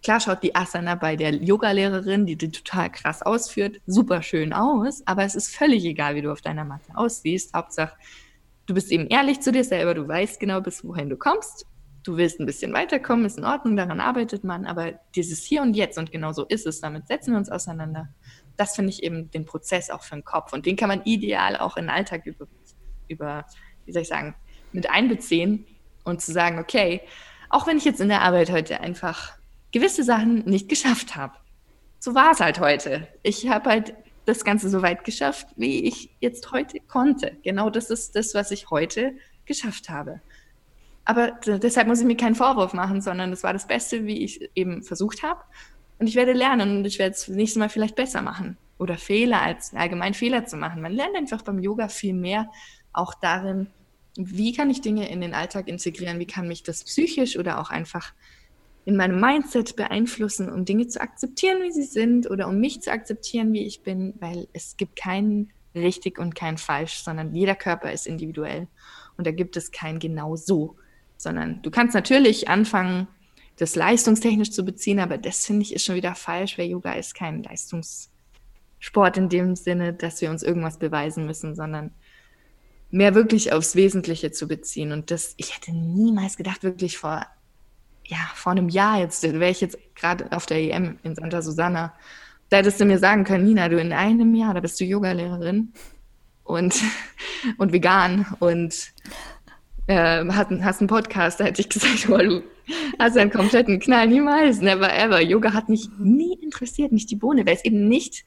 [0.02, 5.02] Klar schaut die Asana bei der Yogalehrerin, die die total krass ausführt, super schön aus,
[5.06, 7.52] aber es ist völlig egal, wie du auf deiner Matte aussiehst.
[7.52, 7.96] Hauptsache,
[8.66, 11.66] du bist eben ehrlich zu dir selber, du weißt genau, bis wohin du kommst.
[12.04, 15.74] Du willst ein bisschen weiterkommen, ist in Ordnung, daran arbeitet man, aber dieses Hier und
[15.74, 18.08] Jetzt und genau so ist es, damit setzen wir uns auseinander.
[18.59, 21.57] Das finde ich eben den Prozess auch für den Kopf und den kann man ideal
[21.57, 22.47] auch in den Alltag über,
[23.09, 23.47] über
[23.87, 24.35] wie soll ich sagen,
[24.73, 25.64] mit einbeziehen
[26.05, 27.01] und zu sagen, okay,
[27.49, 29.33] auch wenn ich jetzt in der Arbeit heute einfach
[29.73, 31.35] gewisse Sachen nicht geschafft habe.
[31.99, 33.09] So war es halt heute.
[33.23, 33.94] Ich habe halt
[34.27, 37.37] das Ganze so weit geschafft, wie ich jetzt heute konnte.
[37.42, 39.12] Genau das ist das, was ich heute
[39.47, 40.21] geschafft habe.
[41.05, 44.51] Aber deshalb muss ich mir keinen Vorwurf machen, sondern das war das Beste, wie ich
[44.55, 45.40] eben versucht habe.
[45.98, 48.56] Und ich werde lernen und ich werde es nächstes Mal vielleicht besser machen.
[48.78, 50.80] Oder Fehler als allgemein Fehler zu machen.
[50.80, 52.48] Man lernt einfach beim Yoga viel mehr
[52.92, 53.68] auch darin,
[54.16, 57.70] wie kann ich Dinge in den Alltag integrieren, wie kann mich das psychisch oder auch
[57.70, 58.12] einfach
[58.84, 62.90] in meinem Mindset beeinflussen, um Dinge zu akzeptieren, wie sie sind oder um mich zu
[62.90, 67.92] akzeptieren, wie ich bin, weil es gibt kein richtig und kein falsch, sondern jeder Körper
[67.92, 68.66] ist individuell
[69.16, 70.76] und da gibt es kein genau so,
[71.16, 73.08] sondern du kannst natürlich anfangen,
[73.59, 77.14] das leistungstechnisch zu beziehen, aber das finde ich ist schon wieder falsch, weil Yoga ist
[77.14, 81.92] kein Leistungssport in dem Sinne, dass wir uns irgendwas beweisen müssen, sondern
[82.90, 84.92] mehr wirklich aufs Wesentliche zu beziehen.
[84.92, 87.27] Und das, ich hätte niemals gedacht, wirklich vor
[88.09, 91.92] ja, vor einem Jahr jetzt, wäre ich jetzt gerade auf der EM in Santa Susana,
[92.49, 95.73] da hättest du mir sagen können, Nina, du in einem Jahr, da bist du Yogalehrerin
[96.44, 96.75] und,
[97.59, 98.92] und vegan und
[99.87, 102.42] äh, hast, hast einen Podcast, da hätte ich gesagt, oh, du
[102.98, 105.20] hast einen kompletten Knall, niemals, never ever.
[105.20, 108.24] Yoga hat mich nie interessiert, nicht die Bohne, weil es eben nicht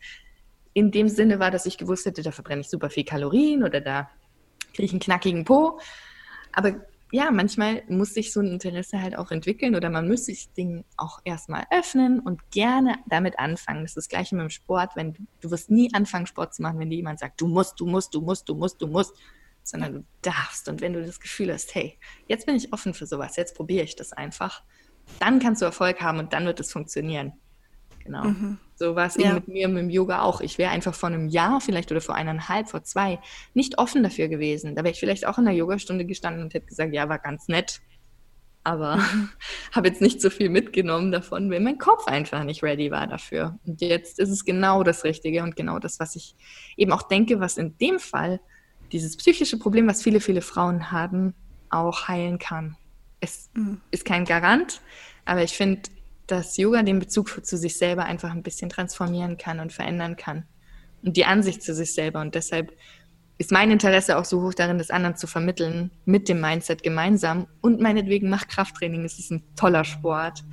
[0.74, 3.82] in dem Sinne war, dass ich gewusst hätte, da verbrenne ich super viel Kalorien oder
[3.82, 4.10] da
[4.74, 5.80] kriege ich einen knackigen Po.
[6.54, 6.76] Aber
[7.12, 10.86] ja, manchmal muss sich so ein Interesse halt auch entwickeln oder man muss sich Dinge
[10.96, 13.82] auch erstmal öffnen und gerne damit anfangen.
[13.82, 14.96] Das ist das Gleiche mit dem Sport.
[14.96, 17.80] Wenn du, du wirst nie anfangen, Sport zu machen, wenn dir jemand sagt, du musst,
[17.82, 19.14] du musst, du musst, du musst, du musst,
[19.64, 20.68] sondern du darfst.
[20.68, 23.84] Und wenn du das Gefühl hast, hey, jetzt bin ich offen für sowas, jetzt probiere
[23.84, 24.64] ich das einfach,
[25.20, 27.34] dann kannst du Erfolg haben und dann wird es funktionieren.
[28.04, 28.24] Genau.
[28.24, 28.58] Mhm.
[28.76, 29.26] So war es ja.
[29.26, 30.42] eben mit mir mit dem Yoga auch.
[30.42, 33.20] Ich wäre einfach vor einem Jahr vielleicht oder vor eineinhalb, vor zwei
[33.54, 34.76] nicht offen dafür gewesen.
[34.76, 37.48] Da wäre ich vielleicht auch in der Yogastunde gestanden und hätte gesagt, ja, war ganz
[37.48, 37.82] nett.
[38.64, 39.30] Aber mhm.
[39.72, 43.60] habe jetzt nicht so viel mitgenommen davon, weil mein Kopf einfach nicht ready war dafür.
[43.66, 46.36] Und jetzt ist es genau das Richtige und genau das, was ich
[46.78, 48.40] eben auch denke, was in dem Fall
[48.92, 51.34] dieses psychische Problem, was viele, viele Frauen haben,
[51.70, 52.76] auch heilen kann.
[53.20, 53.82] Es mhm.
[53.92, 54.82] ist kein Garant,
[55.26, 55.82] aber ich finde,
[56.28, 60.46] dass Yoga den Bezug zu sich selber einfach ein bisschen transformieren kann und verändern kann.
[61.04, 62.22] Und die Ansicht zu sich selber.
[62.22, 62.72] Und deshalb
[63.38, 67.48] ist mein Interesse auch so hoch darin, das anderen zu vermitteln, mit dem Mindset gemeinsam.
[67.60, 70.44] Und meinetwegen macht Krafttraining, es ist ein toller Sport.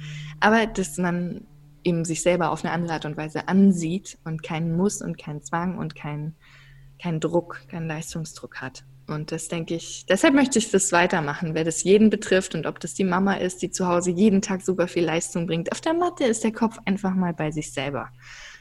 [0.40, 1.46] Aber dass man
[1.85, 5.42] eben sich selber auf eine andere Art und Weise ansieht und keinen Muss und keinen
[5.42, 6.35] Zwang und keinen
[7.01, 8.85] kein Druck, keinen Leistungsdruck hat.
[9.09, 12.79] Und das denke ich, deshalb möchte ich das weitermachen, wer das jeden betrifft und ob
[12.79, 15.73] das die Mama ist, die zu Hause jeden Tag super viel Leistung bringt.
[15.73, 18.11] Auf der Matte ist der Kopf einfach mal bei sich selber.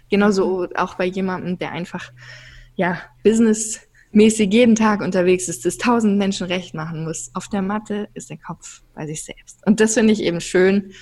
[0.09, 2.13] Genauso auch bei jemandem, der einfach,
[2.75, 7.29] ja, businessmäßig jeden Tag unterwegs ist, das tausend Menschen recht machen muss.
[7.33, 9.59] Auf der Matte ist der Kopf bei sich selbst.
[9.65, 10.93] Und das finde ich eben schön.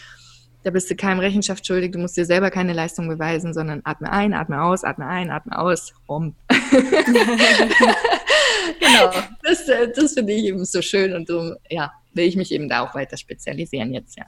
[0.66, 4.12] Da bist du keinem Rechenschaft schuldig, du musst dir selber keine Leistung beweisen, sondern atme
[4.12, 6.34] ein, atme aus, atme ein, atme aus, rum.
[8.80, 9.12] genau,
[9.44, 12.80] das, das finde ich eben so schön und so, ja, will ich mich eben da
[12.80, 14.26] auch weiter spezialisieren jetzt, ja.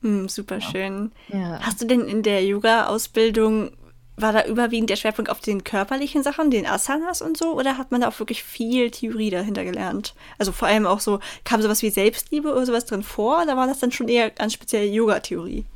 [0.00, 0.70] Hm, super genau.
[0.70, 1.12] schön.
[1.28, 1.60] Ja.
[1.60, 3.72] Hast du denn in der Yoga-Ausbildung,
[4.16, 7.90] war da überwiegend der Schwerpunkt auf den körperlichen Sachen, den Asanas und so, oder hat
[7.90, 10.14] man da auch wirklich viel Theorie dahinter gelernt?
[10.38, 13.66] Also vor allem auch so, kam sowas wie Selbstliebe oder sowas drin vor, oder war
[13.66, 15.66] das dann schon eher ganz spezielle Yoga-Theorie?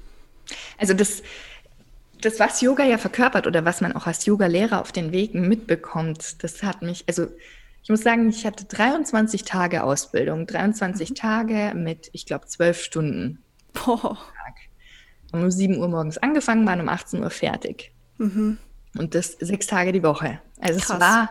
[0.78, 1.22] Also das,
[2.20, 6.42] das, was Yoga ja verkörpert oder was man auch als Yoga-Lehrer auf den Wegen mitbekommt,
[6.42, 7.26] das hat mich, also
[7.82, 11.14] ich muss sagen, ich hatte 23 Tage Ausbildung, 23 mhm.
[11.14, 13.42] Tage mit, ich glaube, 12 Stunden.
[13.72, 14.18] Boah.
[15.32, 17.92] Um 7 Uhr morgens angefangen, waren um 18 Uhr fertig.
[18.16, 18.59] Mhm.
[18.96, 20.40] Und das sechs Tage die Woche.
[20.61, 20.96] Also Krass.
[20.96, 21.30] es war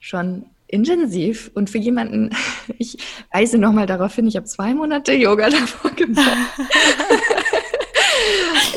[0.00, 2.30] schon intensiv und für jemanden,
[2.78, 2.98] ich
[3.32, 6.26] weise nochmal darauf hin, ich habe zwei Monate Yoga davor gemacht.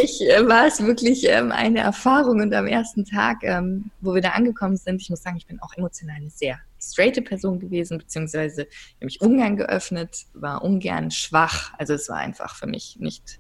[0.02, 4.22] mich äh, war es wirklich ähm, eine Erfahrung und am ersten Tag, ähm, wo wir
[4.22, 7.98] da angekommen sind, ich muss sagen, ich bin auch emotional eine sehr straighte Person gewesen,
[7.98, 11.74] beziehungsweise ich habe mich ungern geöffnet, war ungern schwach.
[11.78, 13.40] Also es war einfach für mich nicht,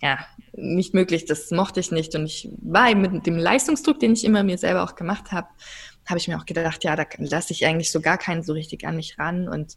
[0.00, 0.18] ja,
[0.52, 1.26] nicht möglich.
[1.26, 2.14] Das mochte ich nicht.
[2.14, 5.48] Und ich war eben mit dem Leistungsdruck, den ich immer mir selber auch gemacht habe,
[6.06, 8.86] habe ich mir auch gedacht, ja, da lasse ich eigentlich so gar keinen so richtig
[8.86, 9.76] an mich ran und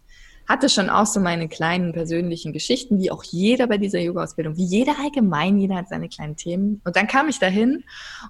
[0.49, 4.65] hatte schon auch so meine kleinen persönlichen Geschichten, wie auch jeder bei dieser Yoga-Ausbildung, wie
[4.65, 6.81] jeder allgemein, jeder hat seine kleinen Themen.
[6.83, 7.83] Und dann kam ich dahin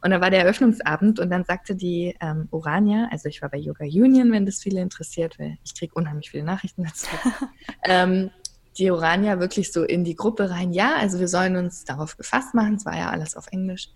[0.04, 3.58] und da war der Eröffnungsabend und dann sagte die ähm, Orania, also ich war bei
[3.58, 7.08] Yoga Union, wenn das viele interessiert, weil ich kriege unheimlich viele Nachrichten dazu.
[7.86, 8.32] ähm,
[8.78, 12.54] die Orania wirklich so in die Gruppe rein, ja, also wir sollen uns darauf gefasst
[12.54, 13.88] machen, es war ja alles auf Englisch.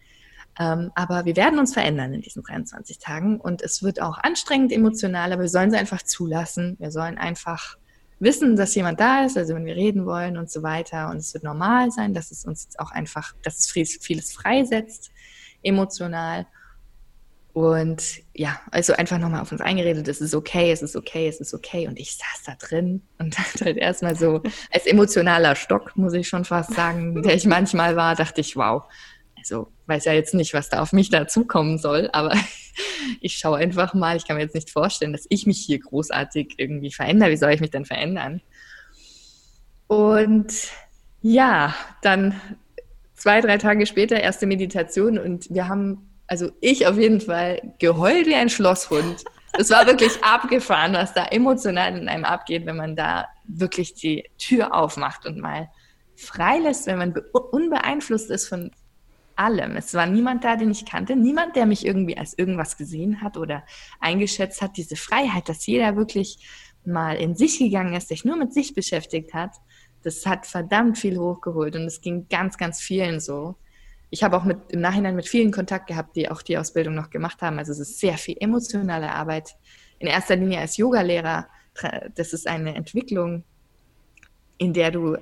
[0.57, 4.71] Ähm, aber wir werden uns verändern in diesen 23 Tagen und es wird auch anstrengend
[4.71, 6.77] emotional, aber wir sollen sie einfach zulassen.
[6.79, 7.77] Wir sollen einfach
[8.23, 11.09] wissen, dass jemand da ist, also wenn wir reden wollen und so weiter.
[11.09, 15.11] Und es wird normal sein, dass es uns jetzt auch einfach, dass es vieles freisetzt,
[15.61, 16.47] emotional.
[17.53, 21.39] Und ja, also einfach nochmal auf uns eingeredet, es ist okay, es ist okay, es
[21.39, 21.87] ist okay.
[21.87, 26.27] Und ich saß da drin und dachte halt erstmal so, als emotionaler Stock, muss ich
[26.27, 28.83] schon fast sagen, der ich manchmal war, dachte ich, wow,
[29.43, 32.33] also weiß ja jetzt nicht, was da auf mich dazukommen soll, aber
[33.21, 34.15] ich schaue einfach mal.
[34.15, 37.31] Ich kann mir jetzt nicht vorstellen, dass ich mich hier großartig irgendwie verändere.
[37.31, 38.41] Wie soll ich mich denn verändern?
[39.87, 40.53] Und
[41.21, 42.39] ja, dann
[43.15, 48.27] zwei, drei Tage später erste Meditation und wir haben, also ich auf jeden Fall, geheult
[48.27, 49.23] wie ein Schlosshund.
[49.57, 54.29] Es war wirklich abgefahren, was da emotional in einem abgeht, wenn man da wirklich die
[54.37, 55.69] Tür aufmacht und mal
[56.15, 58.71] freilässt, wenn man unbeeinflusst ist von
[59.35, 59.75] allem.
[59.75, 63.37] Es war niemand da, den ich kannte, niemand, der mich irgendwie als irgendwas gesehen hat
[63.37, 63.63] oder
[63.99, 64.77] eingeschätzt hat.
[64.77, 66.37] Diese Freiheit, dass jeder wirklich
[66.85, 69.51] mal in sich gegangen ist, sich nur mit sich beschäftigt hat,
[70.03, 73.55] das hat verdammt viel hochgeholt und es ging ganz, ganz vielen so.
[74.09, 77.09] Ich habe auch mit, im Nachhinein mit vielen Kontakt gehabt, die auch die Ausbildung noch
[77.09, 77.57] gemacht haben.
[77.57, 79.55] Also es ist sehr viel emotionale Arbeit.
[79.97, 81.47] In erster Linie als Yogalehrer.
[82.15, 83.43] Das ist eine Entwicklung,
[84.57, 85.17] in der du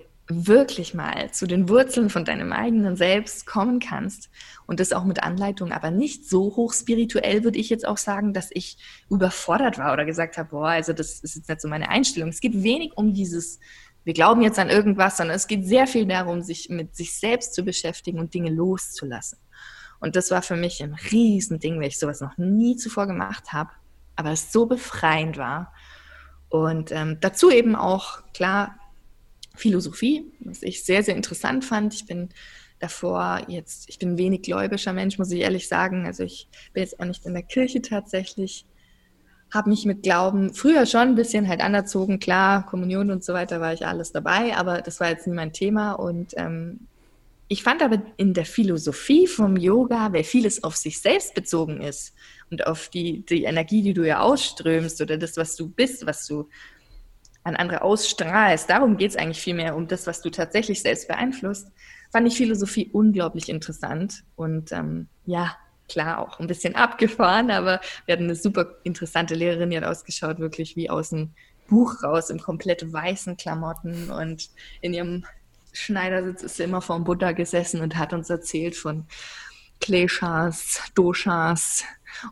[0.46, 4.30] wirklich mal zu den Wurzeln von deinem eigenen Selbst kommen kannst
[4.66, 8.34] und das auch mit Anleitung, aber nicht so hoch spirituell, würde ich jetzt auch sagen,
[8.34, 8.78] dass ich
[9.10, 12.30] überfordert war oder gesagt habe, boah, also das ist jetzt nicht so meine Einstellung.
[12.30, 13.60] Es geht wenig um dieses,
[14.04, 17.54] wir glauben jetzt an irgendwas, sondern es geht sehr viel darum, sich mit sich selbst
[17.54, 19.40] zu beschäftigen und Dinge loszulassen.
[20.00, 23.70] Und das war für mich ein Riesending, weil ich sowas noch nie zuvor gemacht habe,
[24.16, 25.74] aber es so befreiend war.
[26.50, 28.76] Und ähm, dazu eben auch, klar,
[29.56, 31.94] Philosophie, was ich sehr, sehr interessant fand.
[31.94, 32.30] Ich bin
[32.80, 36.06] davor jetzt, ich bin wenig gläubischer Mensch, muss ich ehrlich sagen.
[36.06, 38.66] Also ich bin jetzt auch nicht in der Kirche tatsächlich,
[39.54, 42.20] habe mich mit Glauben früher schon ein bisschen halt anerzogen.
[42.20, 45.54] Klar, Kommunion und so weiter war ich alles dabei, aber das war jetzt nie mein
[45.54, 45.94] Thema.
[45.94, 46.88] Und ähm,
[47.48, 52.14] ich fand aber in der Philosophie vom Yoga, weil vieles auf sich selbst bezogen ist
[52.50, 56.26] und auf die, die Energie, die du ja ausströmst oder das, was du bist, was
[56.26, 56.48] du
[57.44, 58.70] an andere ausstrahlst.
[58.70, 61.68] Darum geht es eigentlich vielmehr um das, was du tatsächlich selbst beeinflusst.
[62.12, 65.56] Fand ich Philosophie unglaublich interessant und ähm, ja,
[65.88, 70.40] klar auch ein bisschen abgefahren, aber wir hatten eine super interessante Lehrerin, die hat ausgeschaut,
[70.40, 71.32] wirklich wie aus dem
[71.68, 74.50] Buch raus, im komplett weißen Klamotten und
[74.82, 75.26] in ihrem
[75.74, 79.06] Schneidersitz ist sie immer vor dem Buddha gesessen und hat uns erzählt von
[79.80, 81.86] Kleshas, Doshas,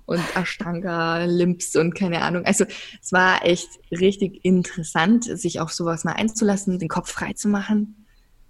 [0.06, 2.46] und Ashtanga, Limps und keine Ahnung.
[2.46, 2.66] Also
[3.02, 8.06] es war echt richtig interessant, sich auf sowas mal einzulassen, den Kopf frei zu machen.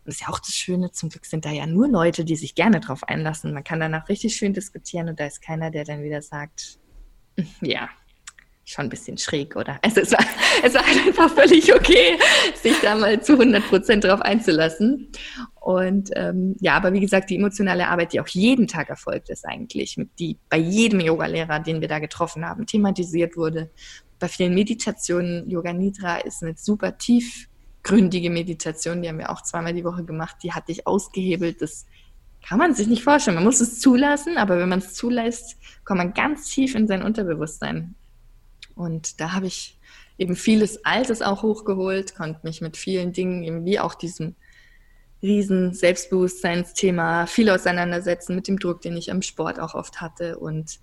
[0.06, 2.56] Das ist ja auch das Schöne, zum Glück sind da ja nur Leute, die sich
[2.56, 3.54] gerne drauf einlassen.
[3.54, 6.80] Man kann danach richtig schön diskutieren und da ist keiner, der dann wieder sagt,
[7.38, 7.90] hm, ja,
[8.70, 9.80] schon ein bisschen schräg, oder?
[9.82, 10.24] Also es war,
[10.64, 12.18] es war einfach völlig okay,
[12.62, 15.12] sich da mal zu 100 Prozent drauf einzulassen.
[15.60, 19.46] Und ähm, ja, aber wie gesagt, die emotionale Arbeit, die auch jeden Tag erfolgt ist
[19.46, 23.70] eigentlich, die bei jedem Yogalehrer, den wir da getroffen haben, thematisiert wurde.
[24.20, 29.74] Bei vielen Meditationen, Yoga Nidra ist eine super tiefgründige Meditation, die haben wir auch zweimal
[29.74, 31.86] die Woche gemacht, die hatte ich ausgehebelt, das
[32.48, 33.36] kann man sich nicht vorstellen.
[33.36, 37.04] Man muss es zulassen, aber wenn man es zulässt, kommt man ganz tief in sein
[37.04, 37.96] Unterbewusstsein.
[38.76, 39.78] Und da habe ich
[40.18, 44.36] eben vieles Altes auch hochgeholt, konnte mich mit vielen Dingen, eben wie auch diesem
[45.22, 50.38] riesen Selbstbewusstseinsthema viel auseinandersetzen mit dem Druck, den ich am Sport auch oft hatte.
[50.40, 50.80] Und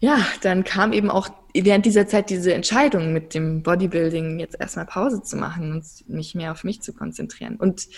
[0.00, 4.86] ja, dann kam eben auch während dieser Zeit diese Entscheidung mit dem Bodybuilding jetzt erstmal
[4.86, 7.56] Pause zu machen und mich mehr auf mich zu konzentrieren.
[7.56, 7.88] Und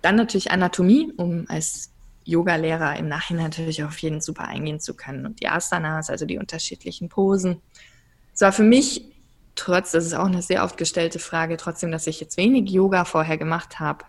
[0.00, 1.90] dann natürlich Anatomie, um als
[2.24, 5.26] Yoga-Lehrer im Nachhinein natürlich auf jeden super eingehen zu können.
[5.26, 7.60] Und die Asanas, also die unterschiedlichen Posen.
[8.32, 9.04] Es war für mich,
[9.56, 13.04] trotz, das ist auch eine sehr oft gestellte Frage, trotzdem, dass ich jetzt wenig Yoga
[13.04, 14.04] vorher gemacht habe,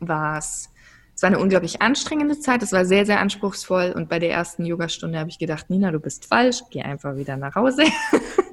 [0.00, 0.70] war es
[1.16, 4.66] es war eine unglaublich anstrengende Zeit, es war sehr, sehr anspruchsvoll und bei der ersten
[4.66, 7.84] Yogastunde habe ich gedacht, Nina, du bist falsch, geh einfach wieder nach Hause.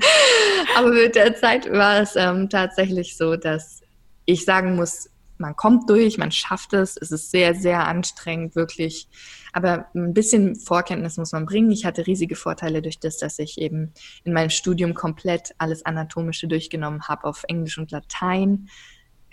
[0.77, 3.81] Aber mit der Zeit war es ähm, tatsächlich so, dass
[4.23, 9.09] ich sagen muss, man kommt durch, man schafft es, es ist sehr, sehr anstrengend, wirklich.
[9.51, 11.69] Aber ein bisschen Vorkenntnis muss man bringen.
[11.69, 16.47] Ich hatte riesige Vorteile durch das, dass ich eben in meinem Studium komplett alles Anatomische
[16.47, 18.69] durchgenommen habe auf Englisch und Latein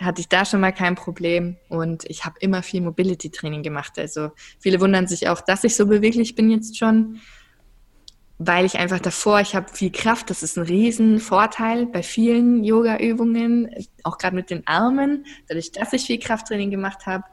[0.00, 3.98] hatte ich da schon mal kein Problem und ich habe immer viel Mobility-Training gemacht.
[3.98, 7.20] Also viele wundern sich auch, dass ich so beweglich bin jetzt schon,
[8.38, 13.68] weil ich einfach davor, ich habe viel Kraft, das ist ein Riesenvorteil bei vielen Yoga-Übungen,
[14.02, 15.26] auch gerade mit den Armen.
[15.48, 17.24] Dadurch, dass ich viel Krafttraining gemacht habe,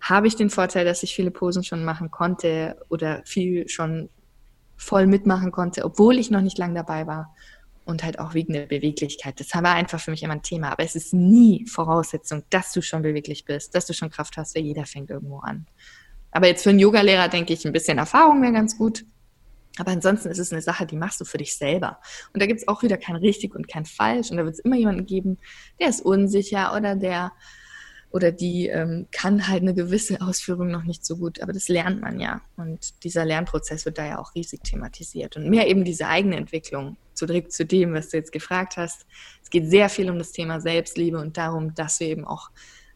[0.00, 4.10] habe ich den Vorteil, dass ich viele Posen schon machen konnte oder viel schon
[4.76, 7.34] voll mitmachen konnte, obwohl ich noch nicht lang dabei war
[7.90, 9.38] und halt auch wegen der Beweglichkeit.
[9.40, 10.70] Das war einfach für mich immer ein Thema.
[10.70, 14.54] Aber es ist nie Voraussetzung, dass du schon beweglich bist, dass du schon Kraft hast,
[14.56, 15.66] weil jeder fängt irgendwo an.
[16.30, 19.04] Aber jetzt für einen Yogalehrer denke ich, ein bisschen Erfahrung wäre ganz gut.
[19.78, 22.00] Aber ansonsten ist es eine Sache, die machst du für dich selber.
[22.32, 24.30] Und da gibt es auch wieder kein richtig und kein falsch.
[24.30, 25.38] Und da wird es immer jemanden geben,
[25.78, 27.32] der ist unsicher oder der
[28.10, 32.00] oder die ähm, kann halt eine gewisse Ausführung noch nicht so gut, aber das lernt
[32.00, 32.42] man ja.
[32.56, 35.36] Und dieser Lernprozess wird da ja auch riesig thematisiert.
[35.36, 39.06] Und mehr eben diese eigene Entwicklung, zurück zu dem, was du jetzt gefragt hast.
[39.42, 42.50] Es geht sehr viel um das Thema Selbstliebe und darum, dass wir eben auch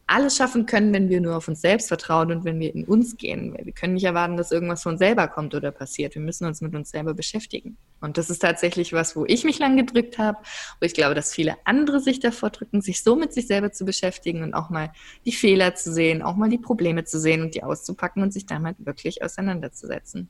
[0.07, 3.17] alles schaffen können, wenn wir nur auf uns selbst vertrauen und wenn wir in uns
[3.17, 3.57] gehen.
[3.59, 6.13] Wir können nicht erwarten, dass irgendwas von selber kommt oder passiert.
[6.13, 7.77] Wir müssen uns mit uns selber beschäftigen.
[8.01, 10.37] Und das ist tatsächlich was, wo ich mich lang gedrückt habe,
[10.79, 13.83] wo ich glaube, dass viele andere sich davor drücken, sich so mit sich selber zu
[13.83, 14.91] beschäftigen und auch mal
[15.25, 18.45] die Fehler zu sehen, auch mal die Probleme zu sehen und die auszupacken und sich
[18.45, 20.29] damit wirklich auseinanderzusetzen.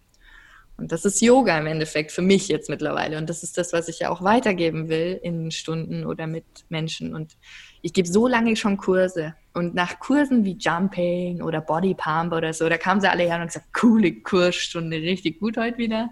[0.77, 3.17] Und das ist Yoga im Endeffekt für mich jetzt mittlerweile.
[3.17, 7.15] Und das ist das, was ich ja auch weitergeben will in Stunden oder mit Menschen.
[7.15, 7.37] Und
[7.85, 9.35] ich gebe so lange schon Kurse.
[9.53, 13.35] Und nach Kursen wie Jumping oder Body Pump oder so, da kamen sie alle her
[13.35, 16.09] und haben gesagt, coole Kursstunde, richtig gut heute wieder.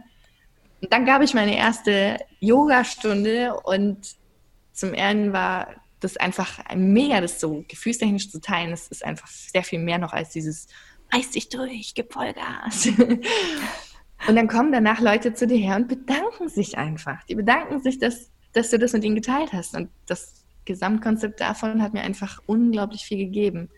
[0.81, 3.97] Und dann gab ich meine erste Yoga-Stunde und
[4.71, 5.67] zum einen war
[5.99, 8.69] das einfach mega, das so gefühlstechnisch zu teilen.
[8.69, 10.67] Das ist einfach sehr viel mehr noch als dieses
[11.11, 12.87] reiß dich durch, gib Vollgas.
[14.27, 17.21] Und dann kommen danach Leute zu dir her und bedanken sich einfach.
[17.25, 19.75] Die bedanken sich, dass, dass du das mit ihnen geteilt hast.
[19.75, 23.69] Und das Gesamtkonzept davon hat mir einfach unglaublich viel gegeben.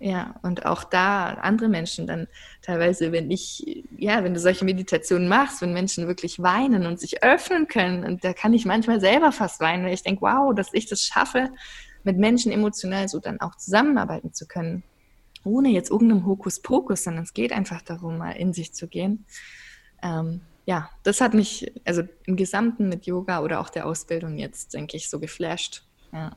[0.00, 2.28] Ja, und auch da andere Menschen dann
[2.62, 7.24] teilweise, wenn ich, ja, wenn du solche Meditationen machst, wenn Menschen wirklich weinen und sich
[7.24, 10.72] öffnen können, und da kann ich manchmal selber fast weinen, weil ich denke, wow, dass
[10.72, 11.50] ich das schaffe,
[12.04, 14.84] mit Menschen emotional so dann auch zusammenarbeiten zu können
[15.44, 19.24] ohne jetzt irgendeinem Hokuspokus, sondern es geht einfach darum, mal in sich zu gehen.
[20.02, 24.74] Ähm, ja, das hat mich also im Gesamten mit Yoga oder auch der Ausbildung jetzt,
[24.74, 25.84] denke ich, so geflasht.
[26.12, 26.32] Ja.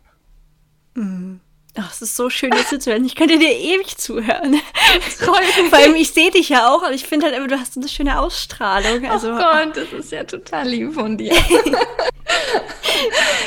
[0.95, 1.39] Mhm.
[1.77, 3.05] Ach, es ist so schön, dir zuzuhören.
[3.05, 4.55] Ich könnte dir ewig zuhören.
[5.69, 7.79] Vor allem, ich sehe dich ja auch, aber ich finde halt immer, du hast so
[7.79, 9.09] eine schöne Ausstrahlung.
[9.09, 11.31] Also, oh Gott, das ist ja total lieb von dir.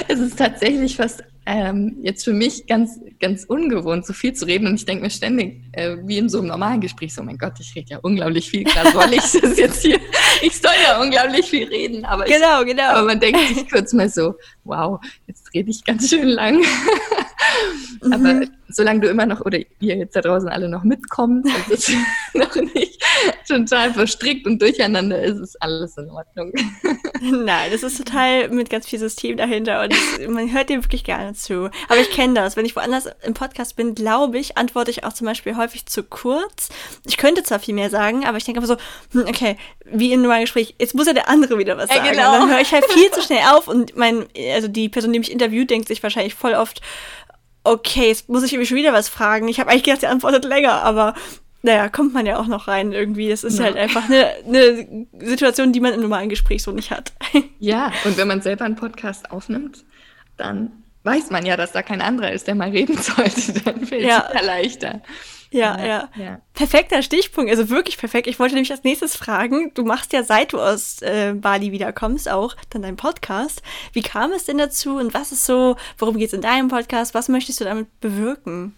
[0.08, 4.66] es ist tatsächlich fast ähm, jetzt für mich ganz, ganz ungewohnt, so viel zu reden.
[4.66, 7.54] Und ich denke mir ständig, äh, wie in so einem normalen Gespräch, so, mein Gott,
[7.60, 8.64] ich rede ja unglaublich viel.
[8.64, 10.00] Klar soll ich das jetzt hier,
[10.40, 12.04] ich soll ja unglaublich viel reden.
[12.04, 12.90] Aber genau, ich, genau.
[12.90, 16.58] Aber man denkt sich kurz mal so, wow, jetzt rede ich ganz schön lang.
[18.02, 18.50] mhm.
[18.76, 21.90] Solange du immer noch, oder ihr jetzt da draußen alle noch mitkommt, und es
[22.34, 23.02] noch nicht
[23.46, 26.52] total verstrickt und durcheinander ist, ist alles in Ordnung.
[27.20, 29.94] Nein, das ist total mit ganz viel System dahinter und
[30.28, 31.70] man hört dem wirklich gerne zu.
[31.88, 32.56] Aber ich kenne das.
[32.56, 36.02] Wenn ich woanders im Podcast bin, glaube ich, antworte ich auch zum Beispiel häufig zu
[36.02, 36.68] kurz.
[37.06, 38.76] Ich könnte zwar viel mehr sagen, aber ich denke aber so,
[39.12, 42.04] hm, okay, wie in einem Gespräch, jetzt muss ja der andere wieder was sagen.
[42.04, 42.34] Ja, genau.
[42.34, 45.18] Und dann höre ich halt viel zu schnell auf und mein, also die Person, die
[45.18, 46.80] mich interviewt, denkt sich wahrscheinlich voll oft,
[47.64, 49.48] okay, jetzt muss ich irgendwie schon wieder was fragen.
[49.48, 51.14] Ich habe eigentlich gedacht, sie antwortet länger, aber
[51.62, 53.30] naja, kommt man ja auch noch rein irgendwie.
[53.30, 53.64] Das ist ja.
[53.64, 57.12] halt einfach eine, eine Situation, die man im normalen Gespräch so nicht hat.
[57.58, 59.86] Ja, und wenn man selber einen Podcast aufnimmt,
[60.36, 60.70] dann
[61.04, 63.58] weiß man ja, dass da kein anderer ist, der mal reden sollte.
[63.64, 64.28] Dann fällt es ja.
[64.42, 65.00] leichter.
[65.54, 68.26] Ja, ja, ja, Perfekter Stichpunkt, also wirklich perfekt.
[68.26, 72.28] Ich wollte nämlich als nächstes fragen, du machst ja, seit du aus äh, Bali wiederkommst,
[72.28, 73.62] auch dann deinen Podcast.
[73.92, 77.14] Wie kam es denn dazu und was ist so, worum geht es in deinem Podcast?
[77.14, 78.74] Was möchtest du damit bewirken?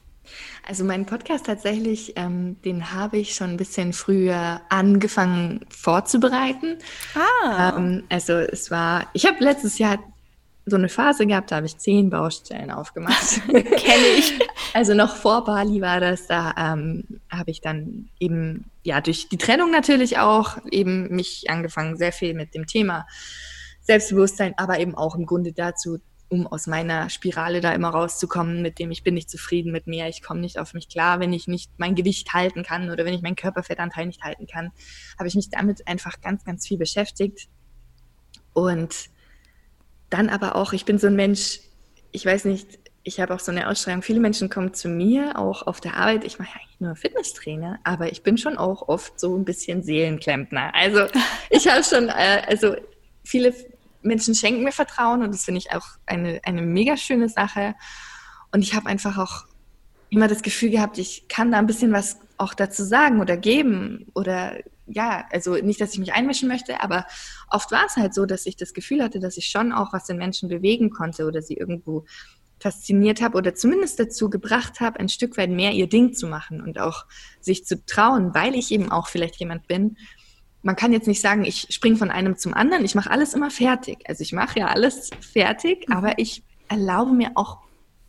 [0.68, 6.76] Also meinen Podcast tatsächlich, ähm, den habe ich schon ein bisschen früher angefangen vorzubereiten.
[7.14, 7.74] Ah.
[7.76, 9.98] Ähm, also es war, ich habe letztes Jahr
[10.68, 13.40] so eine Phase gehabt, da habe ich zehn Baustellen aufgemacht.
[13.48, 14.38] Kenne ich.
[14.74, 19.38] Also noch vor Bali war das, da ähm, habe ich dann eben, ja, durch die
[19.38, 23.06] Trennung natürlich auch eben mich angefangen, sehr viel mit dem Thema
[23.82, 25.98] Selbstbewusstsein, aber eben auch im Grunde dazu
[26.28, 30.08] um aus meiner Spirale da immer rauszukommen, mit dem ich bin nicht zufrieden mit mir,
[30.08, 33.14] ich komme nicht auf mich klar, wenn ich nicht mein Gewicht halten kann oder wenn
[33.14, 34.72] ich meinen Körperfettanteil nicht halten kann,
[35.18, 37.48] habe ich mich damit einfach ganz, ganz viel beschäftigt.
[38.52, 39.08] Und
[40.10, 41.60] dann aber auch, ich bin so ein Mensch,
[42.12, 45.66] ich weiß nicht, ich habe auch so eine Ausschreibung, viele Menschen kommen zu mir, auch
[45.66, 49.36] auf der Arbeit, ich mache eigentlich nur Fitnesstrainer, aber ich bin schon auch oft so
[49.36, 50.74] ein bisschen Seelenklempner.
[50.74, 51.06] Also
[51.50, 52.74] ich habe schon, äh, also
[53.22, 53.54] viele
[54.02, 57.74] Menschen schenken mir Vertrauen und das finde ich auch eine, eine mega schöne Sache.
[58.52, 59.44] Und ich habe einfach auch
[60.10, 64.06] immer das Gefühl gehabt, ich kann da ein bisschen was auch dazu sagen oder geben
[64.14, 67.06] oder ja, also nicht, dass ich mich einmischen möchte, aber
[67.50, 70.08] oft war es halt so, dass ich das Gefühl hatte, dass ich schon auch was
[70.08, 72.04] in Menschen bewegen konnte oder sie irgendwo
[72.58, 76.60] fasziniert habe oder zumindest dazu gebracht habe, ein Stück weit mehr ihr Ding zu machen
[76.62, 77.04] und auch
[77.40, 79.96] sich zu trauen, weil ich eben auch vielleicht jemand bin,
[80.62, 82.84] man kann jetzt nicht sagen, ich springe von einem zum anderen.
[82.84, 83.98] Ich mache alles immer fertig.
[84.08, 85.94] Also ich mache ja alles fertig, mhm.
[85.94, 87.58] aber ich erlaube mir auch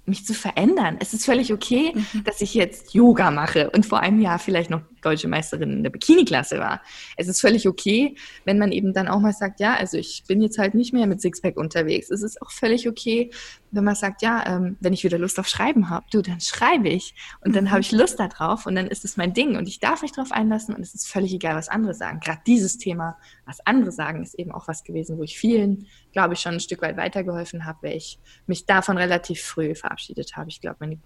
[0.07, 0.97] mich zu verändern.
[0.99, 2.23] Es ist völlig okay, mhm.
[2.23, 5.89] dass ich jetzt Yoga mache und vor einem Jahr vielleicht noch deutsche Meisterin in der
[5.89, 6.81] Bikini-Klasse war.
[7.15, 10.41] Es ist völlig okay, wenn man eben dann auch mal sagt, ja, also ich bin
[10.41, 12.09] jetzt halt nicht mehr mit Sixpack unterwegs.
[12.09, 13.31] Es ist auch völlig okay,
[13.71, 16.89] wenn man sagt, ja, ähm, wenn ich wieder Lust auf Schreiben habe, du, dann schreibe
[16.89, 17.99] ich und dann habe ich mhm.
[17.99, 20.81] Lust darauf und dann ist es mein Ding und ich darf mich darauf einlassen und
[20.81, 22.19] es ist völlig egal, was andere sagen.
[22.19, 26.33] Gerade dieses Thema, was andere sagen, ist eben auch was gewesen, wo ich vielen, glaube
[26.33, 30.49] ich, schon ein Stück weit weitergeholfen habe, weil ich mich davon relativ früh verabschiedet habe.
[30.49, 30.99] Ich glaube, meine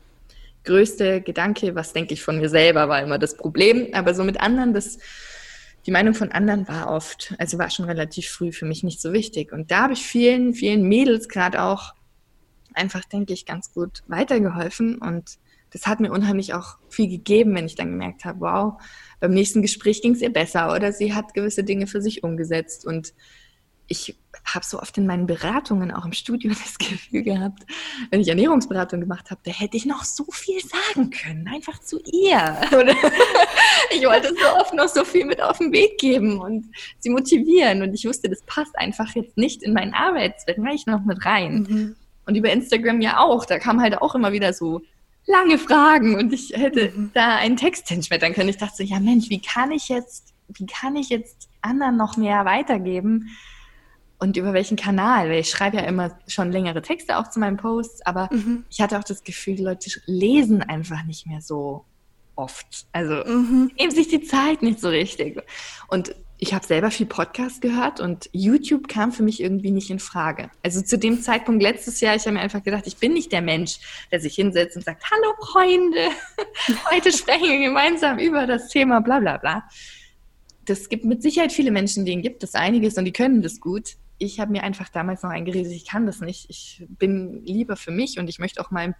[0.64, 3.90] größte Gedanke, was denke ich von mir selber, war immer das Problem.
[3.94, 5.00] Aber so mit anderen, das,
[5.86, 9.14] die Meinung von anderen war oft, also war schon relativ früh für mich nicht so
[9.14, 9.52] wichtig.
[9.52, 11.94] Und da habe ich vielen, vielen Mädels gerade auch
[12.74, 14.98] einfach, denke ich, ganz gut weitergeholfen.
[14.98, 15.40] Und
[15.72, 18.82] das hat mir unheimlich auch viel gegeben, wenn ich dann gemerkt habe, wow,
[19.20, 22.86] beim nächsten Gespräch ging es ihr besser oder sie hat gewisse Dinge für sich umgesetzt.
[22.86, 23.14] Und
[23.92, 24.16] ich
[24.46, 27.64] habe so oft in meinen Beratungen, auch im Studio, das Gefühl gehabt,
[28.10, 32.00] wenn ich Ernährungsberatung gemacht habe, da hätte ich noch so viel sagen können, einfach zu
[32.00, 32.58] ihr.
[33.92, 36.66] ich wollte so oft noch so viel mit auf den Weg geben und
[37.00, 37.82] sie motivieren.
[37.82, 41.68] Und ich wusste, das passt einfach jetzt nicht in meinen Arbeitsbereich noch mit rein.
[41.70, 41.96] Mhm.
[42.26, 43.46] Und über Instagram ja auch.
[43.46, 44.82] Da kam halt auch immer wieder so
[45.28, 47.12] lange Fragen und ich hätte mhm.
[47.14, 48.50] da einen Text hinschmettern können.
[48.50, 52.18] Ich dachte so, ja Mensch, wie kann ich jetzt, wie kann ich jetzt anderen noch
[52.18, 53.30] mehr weitergeben?
[54.22, 57.58] Und über welchen Kanal, weil ich schreibe ja immer schon längere Texte auch zu meinen
[57.58, 58.66] Posts, aber mhm.
[58.70, 61.86] ich hatte auch das Gefühl, die Leute lesen einfach nicht mehr so
[62.36, 62.86] oft.
[62.92, 63.72] Also mhm.
[63.80, 65.42] nehmen sich die Zeit nicht so richtig.
[65.88, 69.98] Und ich habe selber viel Podcast gehört und YouTube kam für mich irgendwie nicht in
[69.98, 70.52] Frage.
[70.62, 73.42] Also zu dem Zeitpunkt letztes Jahr, ich habe mir einfach gedacht, ich bin nicht der
[73.42, 73.80] Mensch,
[74.12, 76.10] der sich hinsetzt und sagt, hallo Freunde,
[76.92, 79.64] heute sprechen wir gemeinsam über das Thema bla bla bla.
[80.66, 83.96] Das gibt mit Sicherheit viele Menschen, denen gibt es einiges und die können das gut
[84.22, 86.50] ich habe mir einfach damals noch eingeredet, ich kann das nicht.
[86.50, 88.96] Ich bin lieber für mich und ich möchte auch mal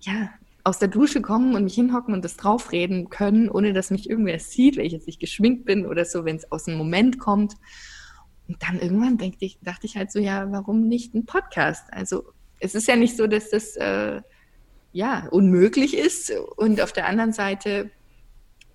[0.00, 0.30] ja,
[0.64, 4.38] aus der Dusche kommen und mich hinhocken und das draufreden können, ohne dass mich irgendwer
[4.38, 7.54] sieht, weil ich jetzt nicht geschminkt bin oder so, wenn es aus dem Moment kommt.
[8.46, 11.92] Und dann irgendwann ich, dachte ich halt so, ja, warum nicht ein Podcast?
[11.92, 12.24] Also
[12.60, 14.22] es ist ja nicht so, dass das äh,
[14.92, 16.32] ja unmöglich ist.
[16.56, 17.90] Und auf der anderen Seite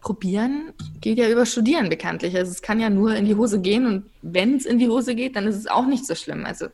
[0.07, 2.33] probieren geht ja über Studieren bekanntlich.
[2.37, 5.15] Also es kann ja nur in die Hose gehen und wenn es in die Hose
[5.15, 6.45] geht, dann ist es auch nicht so schlimm.
[6.45, 6.67] Also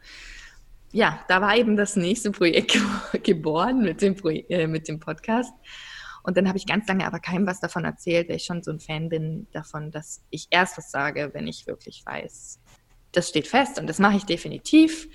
[0.91, 2.77] ja, da war eben das nächste Projekt
[3.23, 5.51] geboren mit dem, Pro äh, mit dem Podcast.
[6.21, 8.69] Und dann habe ich ganz lange aber keinem was davon erzählt, weil ich schon so
[8.69, 12.59] ein Fan bin davon, dass ich erst was sage, wenn ich wirklich weiß.
[13.13, 15.07] Das steht fest und das mache ich definitiv.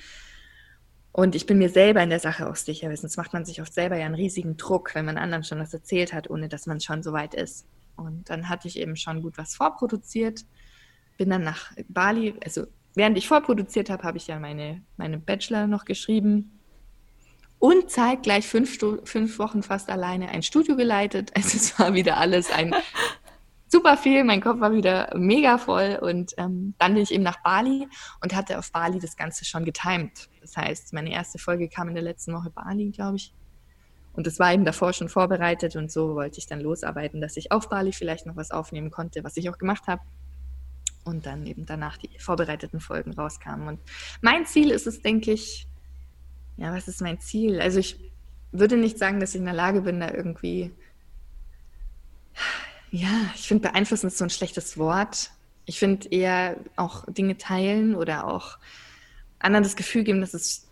[1.12, 3.72] Und ich bin mir selber in der Sache auch sicher, sonst macht man sich oft
[3.72, 6.80] selber ja einen riesigen Druck, wenn man anderen schon was erzählt hat, ohne dass man
[6.80, 7.64] schon so weit ist.
[7.98, 10.44] Und dann hatte ich eben schon gut was vorproduziert,
[11.16, 15.66] bin dann nach Bali, also während ich vorproduziert habe, habe ich ja meine, meine Bachelor
[15.66, 16.58] noch geschrieben
[17.58, 21.32] und zeitgleich fünf, fünf Wochen fast alleine ein Studio geleitet.
[21.36, 22.74] Also es war wieder alles ein
[23.68, 27.42] super viel, mein Kopf war wieder mega voll und ähm, dann bin ich eben nach
[27.42, 27.88] Bali
[28.22, 30.28] und hatte auf Bali das Ganze schon getimed.
[30.40, 33.34] Das heißt, meine erste Folge kam in der letzten Woche Bali, glaube ich.
[34.18, 37.52] Und das war eben davor schon vorbereitet und so wollte ich dann losarbeiten, dass ich
[37.52, 40.02] auf Bali vielleicht noch was aufnehmen konnte, was ich auch gemacht habe.
[41.04, 43.68] Und dann eben danach die vorbereiteten Folgen rauskamen.
[43.68, 43.80] Und
[44.20, 45.68] mein Ziel ist es, denke ich,
[46.56, 47.60] ja, was ist mein Ziel?
[47.60, 47.96] Also ich
[48.50, 50.72] würde nicht sagen, dass ich in der Lage bin, da irgendwie,
[52.90, 55.30] ja, ich finde beeinflussen ist so ein schlechtes Wort.
[55.64, 58.58] Ich finde eher auch Dinge teilen oder auch
[59.38, 60.67] anderen das Gefühl geben, dass es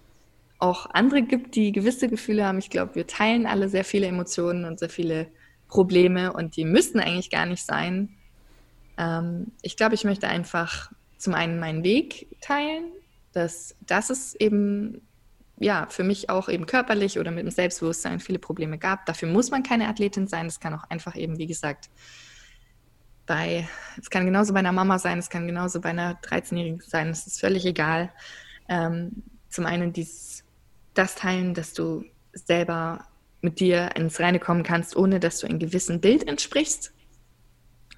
[0.58, 2.58] auch andere gibt, die gewisse Gefühle haben.
[2.58, 5.28] Ich glaube, wir teilen alle sehr viele Emotionen und sehr viele
[5.68, 8.16] Probleme und die müssten eigentlich gar nicht sein.
[8.96, 12.84] Ähm, ich glaube, ich möchte einfach zum einen meinen Weg teilen,
[13.32, 15.02] dass das ist eben
[15.58, 19.06] ja, für mich auch eben körperlich oder mit dem Selbstbewusstsein viele Probleme gab.
[19.06, 20.46] Dafür muss man keine Athletin sein.
[20.46, 21.88] Das kann auch einfach eben, wie gesagt,
[23.24, 23.68] bei,
[24.00, 27.26] es kann genauso bei einer Mama sein, es kann genauso bei einer 13-Jährigen sein, es
[27.26, 28.12] ist völlig egal.
[28.68, 30.44] Ähm, zum einen dieses,
[30.98, 33.06] das teilen, dass du selber
[33.40, 36.92] mit dir ins Reine kommen kannst, ohne dass du einem gewissen Bild entsprichst.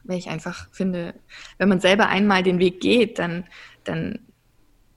[0.05, 1.15] Weil ich einfach finde,
[1.59, 3.45] wenn man selber einmal den Weg geht, dann,
[3.85, 4.21] dann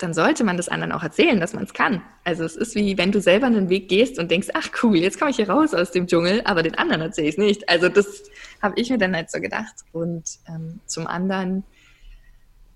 [0.01, 2.01] dann sollte man das anderen auch erzählen, dass man es kann.
[2.23, 5.19] Also es ist wie, wenn du selber einen Weg gehst und denkst, ach cool, jetzt
[5.19, 7.69] komme ich hier raus aus dem Dschungel, aber den anderen erzähle ich es nicht.
[7.69, 8.23] Also das
[8.61, 9.73] habe ich mir dann halt so gedacht.
[9.91, 11.63] Und ähm, zum anderen,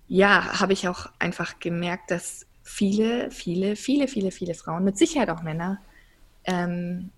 [0.08, 5.30] ja, habe ich auch einfach gemerkt, dass viele, viele, viele, viele, viele Frauen, mit Sicherheit
[5.30, 5.80] auch Männer,
[6.44, 7.12] ähm,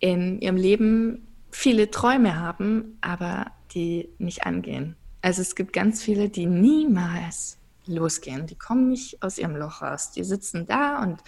[0.00, 4.96] in ihrem Leben viele Träume haben, aber die nicht angehen.
[5.22, 8.46] Also es gibt ganz viele, die niemals losgehen.
[8.46, 10.10] Die kommen nicht aus ihrem Loch raus.
[10.10, 11.20] Die sitzen da und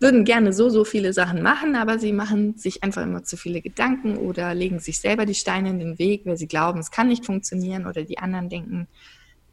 [0.00, 3.60] würden gerne so, so viele Sachen machen, aber sie machen sich einfach immer zu viele
[3.60, 7.08] Gedanken oder legen sich selber die Steine in den Weg, weil sie glauben, es kann
[7.08, 8.88] nicht funktionieren oder die anderen denken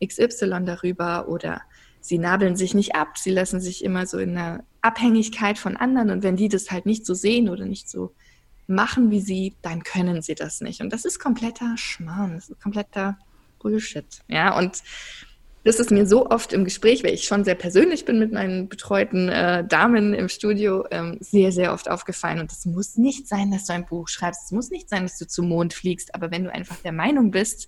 [0.04, 1.62] XY darüber oder
[2.08, 6.10] sie nabeln sich nicht ab, sie lassen sich immer so in einer Abhängigkeit von anderen
[6.10, 8.14] und wenn die das halt nicht so sehen oder nicht so
[8.68, 10.82] machen wie sie, dann können sie das nicht.
[10.82, 13.18] Und das ist kompletter Schmarrn, das ist kompletter
[13.60, 14.06] Bullshit.
[14.28, 14.84] Ja, und
[15.64, 18.70] das ist mir so oft im Gespräch, weil ich schon sehr persönlich bin mit meinen
[18.70, 22.40] betreuten äh, Damen im Studio, ähm, sehr, sehr oft aufgefallen.
[22.40, 24.46] Und es muss nicht sein, dass du ein Buch schreibst.
[24.46, 26.16] Es muss nicht sein, dass du zum Mond fliegst.
[26.16, 27.68] Aber wenn du einfach der Meinung bist,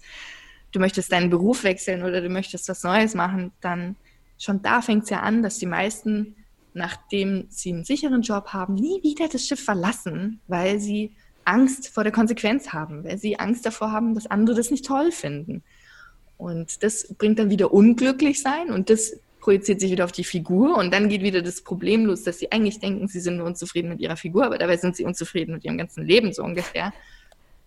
[0.71, 3.97] du möchtest deinen Beruf wechseln oder du möchtest was Neues machen, dann
[4.39, 6.35] schon da fängt es ja an, dass die meisten,
[6.73, 11.11] nachdem sie einen sicheren Job haben, nie wieder das Schiff verlassen, weil sie
[11.45, 15.11] Angst vor der Konsequenz haben, weil sie Angst davor haben, dass andere das nicht toll
[15.11, 15.63] finden.
[16.37, 20.77] Und das bringt dann wieder unglücklich sein und das projiziert sich wieder auf die Figur
[20.77, 23.89] und dann geht wieder das Problem los, dass sie eigentlich denken, sie sind nur unzufrieden
[23.89, 26.93] mit ihrer Figur, aber dabei sind sie unzufrieden mit ihrem ganzen Leben so ungefähr.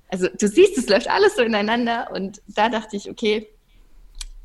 [0.08, 3.48] Also du siehst, es läuft alles so ineinander und da dachte ich, okay,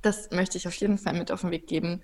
[0.08, 2.02] das möchte ich auf jeden Fall mit auf den Weg geben,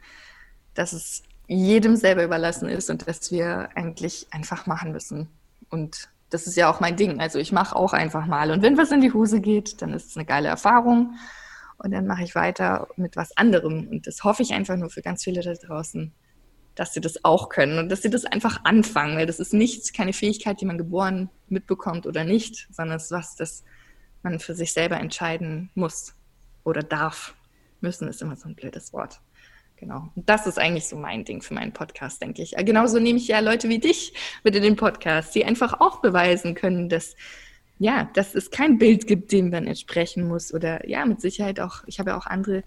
[0.73, 5.29] dass es jedem selber überlassen ist und dass wir eigentlich einfach machen müssen.
[5.69, 7.19] Und das ist ja auch mein Ding.
[7.19, 8.51] Also ich mache auch einfach mal.
[8.51, 11.15] Und wenn was in die Hose geht, dann ist es eine geile Erfahrung.
[11.77, 13.87] Und dann mache ich weiter mit was anderem.
[13.87, 16.11] Und das hoffe ich einfach nur für ganz viele da draußen,
[16.75, 19.93] dass sie das auch können und dass sie das einfach anfangen, weil das ist nicht
[19.93, 23.63] keine Fähigkeit, die man geboren mitbekommt oder nicht, sondern es ist was, das
[24.23, 26.15] man für sich selber entscheiden muss
[26.63, 27.35] oder darf.
[27.84, 29.21] Müssen ist immer so ein blödes Wort.
[29.75, 30.09] Genau.
[30.15, 32.55] Und das ist eigentlich so mein Ding für meinen Podcast, denke ich.
[32.57, 34.13] Genauso nehme ich ja Leute wie dich
[34.43, 37.15] mit in den Podcast, die einfach auch beweisen können, dass
[37.79, 40.53] ja, dass es kein Bild gibt, dem man entsprechen muss.
[40.53, 42.63] Oder ja, mit Sicherheit auch, ich habe ja auch andere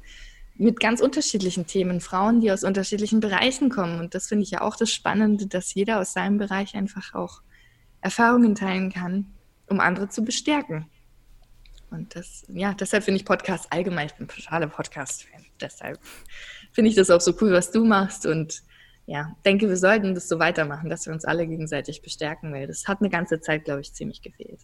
[0.56, 4.00] mit ganz unterschiedlichen Themen, Frauen, die aus unterschiedlichen Bereichen kommen.
[4.00, 7.42] Und das finde ich ja auch das Spannende, dass jeder aus seinem Bereich einfach auch
[8.00, 9.26] Erfahrungen teilen kann,
[9.68, 10.86] um andere zu bestärken.
[11.90, 15.44] Und das, ja, deshalb finde ich Podcasts allgemein, ich bin totaler Podcast-Fan.
[15.60, 15.98] Deshalb
[16.72, 18.26] finde ich das auch so cool, was du machst.
[18.26, 18.62] Und
[19.06, 22.88] ja, denke, wir sollten das so weitermachen, dass wir uns alle gegenseitig bestärken, weil das
[22.88, 24.60] hat eine ganze Zeit, glaube ich, ziemlich gefehlt.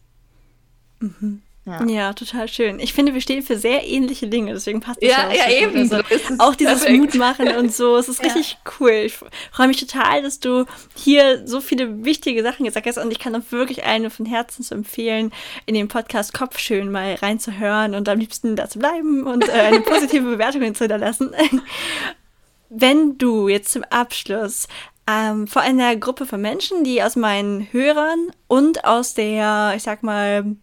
[1.01, 1.43] Mhm.
[1.65, 1.85] Ja.
[1.85, 2.13] ja.
[2.13, 2.81] total schön.
[2.81, 5.79] Ich finde, wir stehen für sehr ähnliche Dinge, deswegen passt das ja, ja, ja eben.
[5.79, 5.99] Also,
[6.39, 6.99] auch dieses perfekt.
[6.99, 7.97] Mut machen und so.
[7.97, 8.33] Es ist ja.
[8.33, 8.91] richtig cool.
[8.91, 9.15] Ich
[9.53, 10.65] freue mich total, dass du
[10.97, 14.65] hier so viele wichtige Sachen gesagt hast und ich kann auch wirklich allen von Herzen
[14.65, 15.33] zu empfehlen,
[15.67, 19.81] in den Podcast Kopfschön mal reinzuhören und am liebsten da zu bleiben und äh, eine
[19.83, 21.33] positive Bewertung hinterlassen.
[22.71, 24.67] Wenn du jetzt zum Abschluss
[25.07, 30.03] ähm, vor einer Gruppe von Menschen, die aus meinen Hörern und aus der, ich sag
[30.03, 30.57] mal,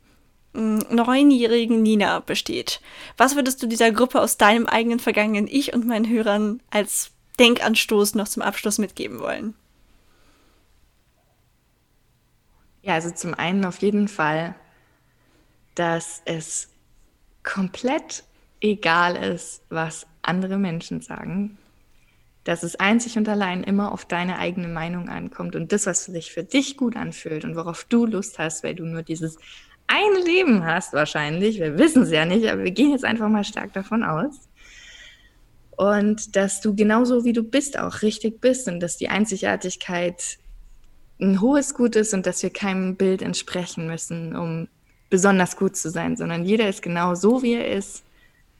[0.54, 2.82] neunjährigen Nina besteht.
[3.18, 8.16] Was würdest du dieser Gruppe aus deinem eigenen vergangenen Ich und meinen Hörern als Denkanstoß
[8.16, 9.54] noch zum Abschluss mitgeben wollen?
[12.82, 14.56] Ja, also zum einen auf jeden Fall,
[15.76, 16.70] dass es
[17.44, 18.24] komplett
[18.62, 21.58] egal ist, was andere Menschen sagen,
[22.44, 26.32] dass es einzig und allein immer auf deine eigene Meinung ankommt und das, was sich
[26.32, 29.38] für dich gut anfühlt und worauf du Lust hast, weil du nur dieses
[29.90, 33.44] ein Leben hast wahrscheinlich, wir wissen es ja nicht, aber wir gehen jetzt einfach mal
[33.44, 34.48] stark davon aus.
[35.76, 40.38] Und dass du genauso wie du bist auch richtig bist und dass die Einzigartigkeit
[41.20, 44.68] ein hohes Gut ist und dass wir keinem Bild entsprechen müssen, um
[45.10, 48.04] besonders gut zu sein, sondern jeder ist genau so, wie er ist,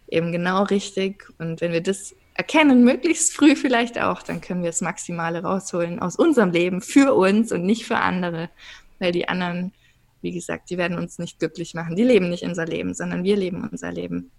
[0.08, 1.32] eben genau richtig.
[1.38, 6.00] Und wenn wir das erkennen, möglichst früh vielleicht auch, dann können wir das Maximale rausholen
[6.00, 8.50] aus unserem Leben für uns und nicht für andere,
[8.98, 9.74] weil die anderen
[10.22, 11.96] wie gesagt, die werden uns nicht glücklich machen.
[11.96, 14.32] Die leben nicht unser Leben, sondern wir leben unser Leben.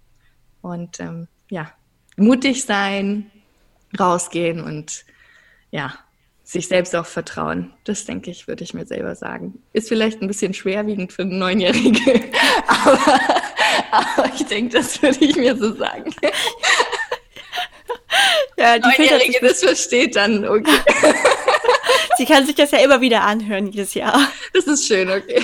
[0.60, 1.72] Und ähm, ja,
[2.16, 3.30] mutig sein,
[3.98, 5.04] rausgehen und
[5.70, 5.94] ja,
[6.44, 7.72] sich selbst auch vertrauen.
[7.84, 9.62] Das denke ich, würde ich mir selber sagen.
[9.72, 12.22] Ist vielleicht ein bisschen schwerwiegend für Neunjährige,
[12.66, 13.20] aber,
[13.90, 16.14] aber ich denke, das würde ich mir so sagen.
[18.58, 20.70] Ja, die Neunjährige das versteht dann, okay.
[22.20, 24.20] Sie kann sich das ja immer wieder anhören jedes Jahr.
[24.52, 25.42] Das ist schön, okay.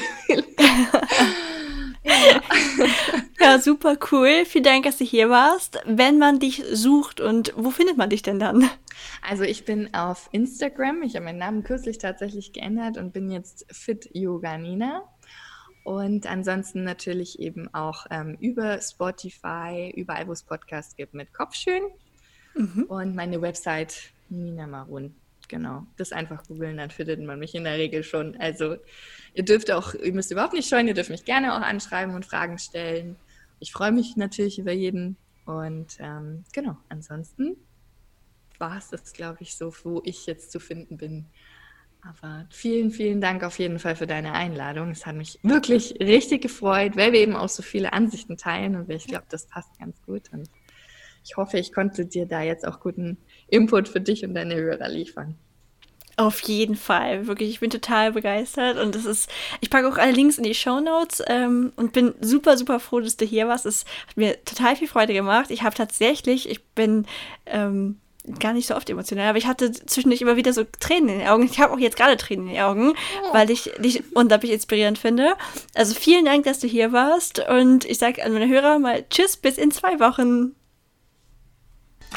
[2.04, 2.42] ja.
[3.40, 4.44] ja, super cool.
[4.44, 5.78] Vielen Dank, dass du hier warst.
[5.86, 8.68] Wenn man dich sucht und wo findet man dich denn dann?
[9.26, 11.02] Also ich bin auf Instagram.
[11.02, 15.02] Ich habe meinen Namen kürzlich tatsächlich geändert und bin jetzt Fit Yoga Nina.
[15.82, 21.84] Und ansonsten natürlich eben auch ähm, über Spotify, überall, wo es Podcasts gibt, mit Kopfschön.
[22.54, 22.82] Mhm.
[22.82, 25.14] Und meine Website Nina Marun.
[25.48, 28.36] Genau, das einfach googeln, dann findet man mich in der Regel schon.
[28.36, 28.76] Also
[29.34, 32.26] ihr dürft auch, ihr müsst überhaupt nicht scheuen, ihr dürft mich gerne auch anschreiben und
[32.26, 33.16] Fragen stellen.
[33.60, 35.16] Ich freue mich natürlich über jeden.
[35.44, 37.56] Und ähm, genau, ansonsten
[38.58, 41.26] war es das, glaube ich, so, wo ich jetzt zu finden bin.
[42.02, 44.90] Aber vielen, vielen Dank auf jeden Fall für deine Einladung.
[44.90, 48.90] Es hat mich wirklich richtig gefreut, weil wir eben auch so viele Ansichten teilen und
[48.90, 50.32] ich glaube, das passt ganz gut.
[50.32, 50.48] Und
[51.26, 53.18] ich hoffe, ich konnte dir da jetzt auch guten
[53.48, 55.34] Input für dich und deine Hörer liefern.
[56.18, 59.28] Auf jeden Fall, wirklich, ich bin total begeistert und es ist,
[59.60, 63.00] ich packe auch alle Links in die Show Notes ähm, und bin super, super froh,
[63.00, 63.66] dass du hier warst.
[63.66, 65.50] Es hat mir total viel Freude gemacht.
[65.50, 67.06] Ich habe tatsächlich, ich bin
[67.44, 67.96] ähm,
[68.38, 71.28] gar nicht so oft emotional, aber ich hatte zwischendurch immer wieder so Tränen in den
[71.28, 71.42] Augen.
[71.44, 73.34] Ich habe auch jetzt gerade Tränen in den Augen, oh.
[73.34, 75.34] weil ich dich unglaublich inspirierend finde.
[75.74, 79.36] Also vielen Dank, dass du hier warst und ich sage an meine Hörer mal Tschüss,
[79.36, 80.54] bis in zwei Wochen.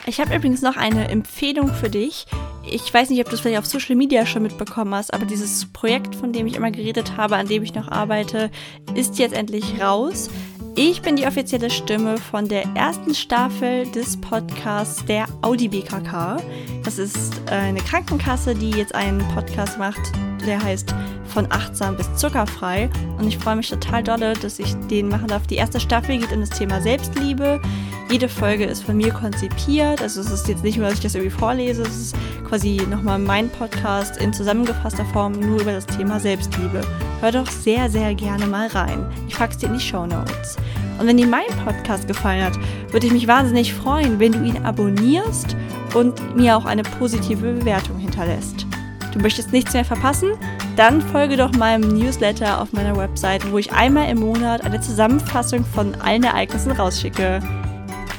[0.05, 2.25] Ich habe übrigens noch eine Empfehlung für dich.
[2.65, 5.71] Ich weiß nicht, ob du es vielleicht auf Social Media schon mitbekommen hast, aber dieses
[5.71, 8.49] Projekt, von dem ich immer geredet habe, an dem ich noch arbeite,
[8.95, 10.29] ist jetzt endlich raus.
[10.75, 16.37] Ich bin die offizielle Stimme von der ersten Staffel des Podcasts der Audi BKK.
[16.83, 20.11] Das ist eine Krankenkasse, die jetzt einen Podcast macht,
[20.49, 20.93] der heißt
[21.27, 22.89] Von achtsam bis zuckerfrei.
[23.17, 25.45] Und ich freue mich total dolle, dass ich den machen darf.
[25.47, 27.61] Die erste Staffel geht um das Thema Selbstliebe.
[28.09, 30.01] Jede Folge ist von mir konzipiert.
[30.01, 32.15] Also es ist jetzt nicht nur, dass ich das irgendwie vorlese, es ist
[32.47, 36.81] quasi nochmal mein Podcast in zusammengefasster Form nur über das Thema Selbstliebe.
[37.21, 39.05] Hör doch sehr, sehr gerne mal rein.
[39.27, 40.57] Ich pack's dir in die Show Notes.
[40.99, 42.57] Und wenn dir mein Podcast gefallen hat,
[42.91, 45.55] würde ich mich wahnsinnig freuen, wenn du ihn abonnierst
[45.93, 48.68] und mir auch eine positive Bewertung hinterlässt.
[49.14, 50.32] Du möchtest nichts mehr verpassen?
[50.76, 55.66] Dann folge doch meinem Newsletter auf meiner Website, wo ich einmal im Monat eine Zusammenfassung
[55.66, 57.41] von allen Ereignissen rausschicke.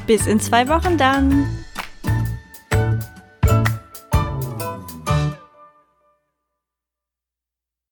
[0.07, 1.60] Bis in zwei Wochen dann!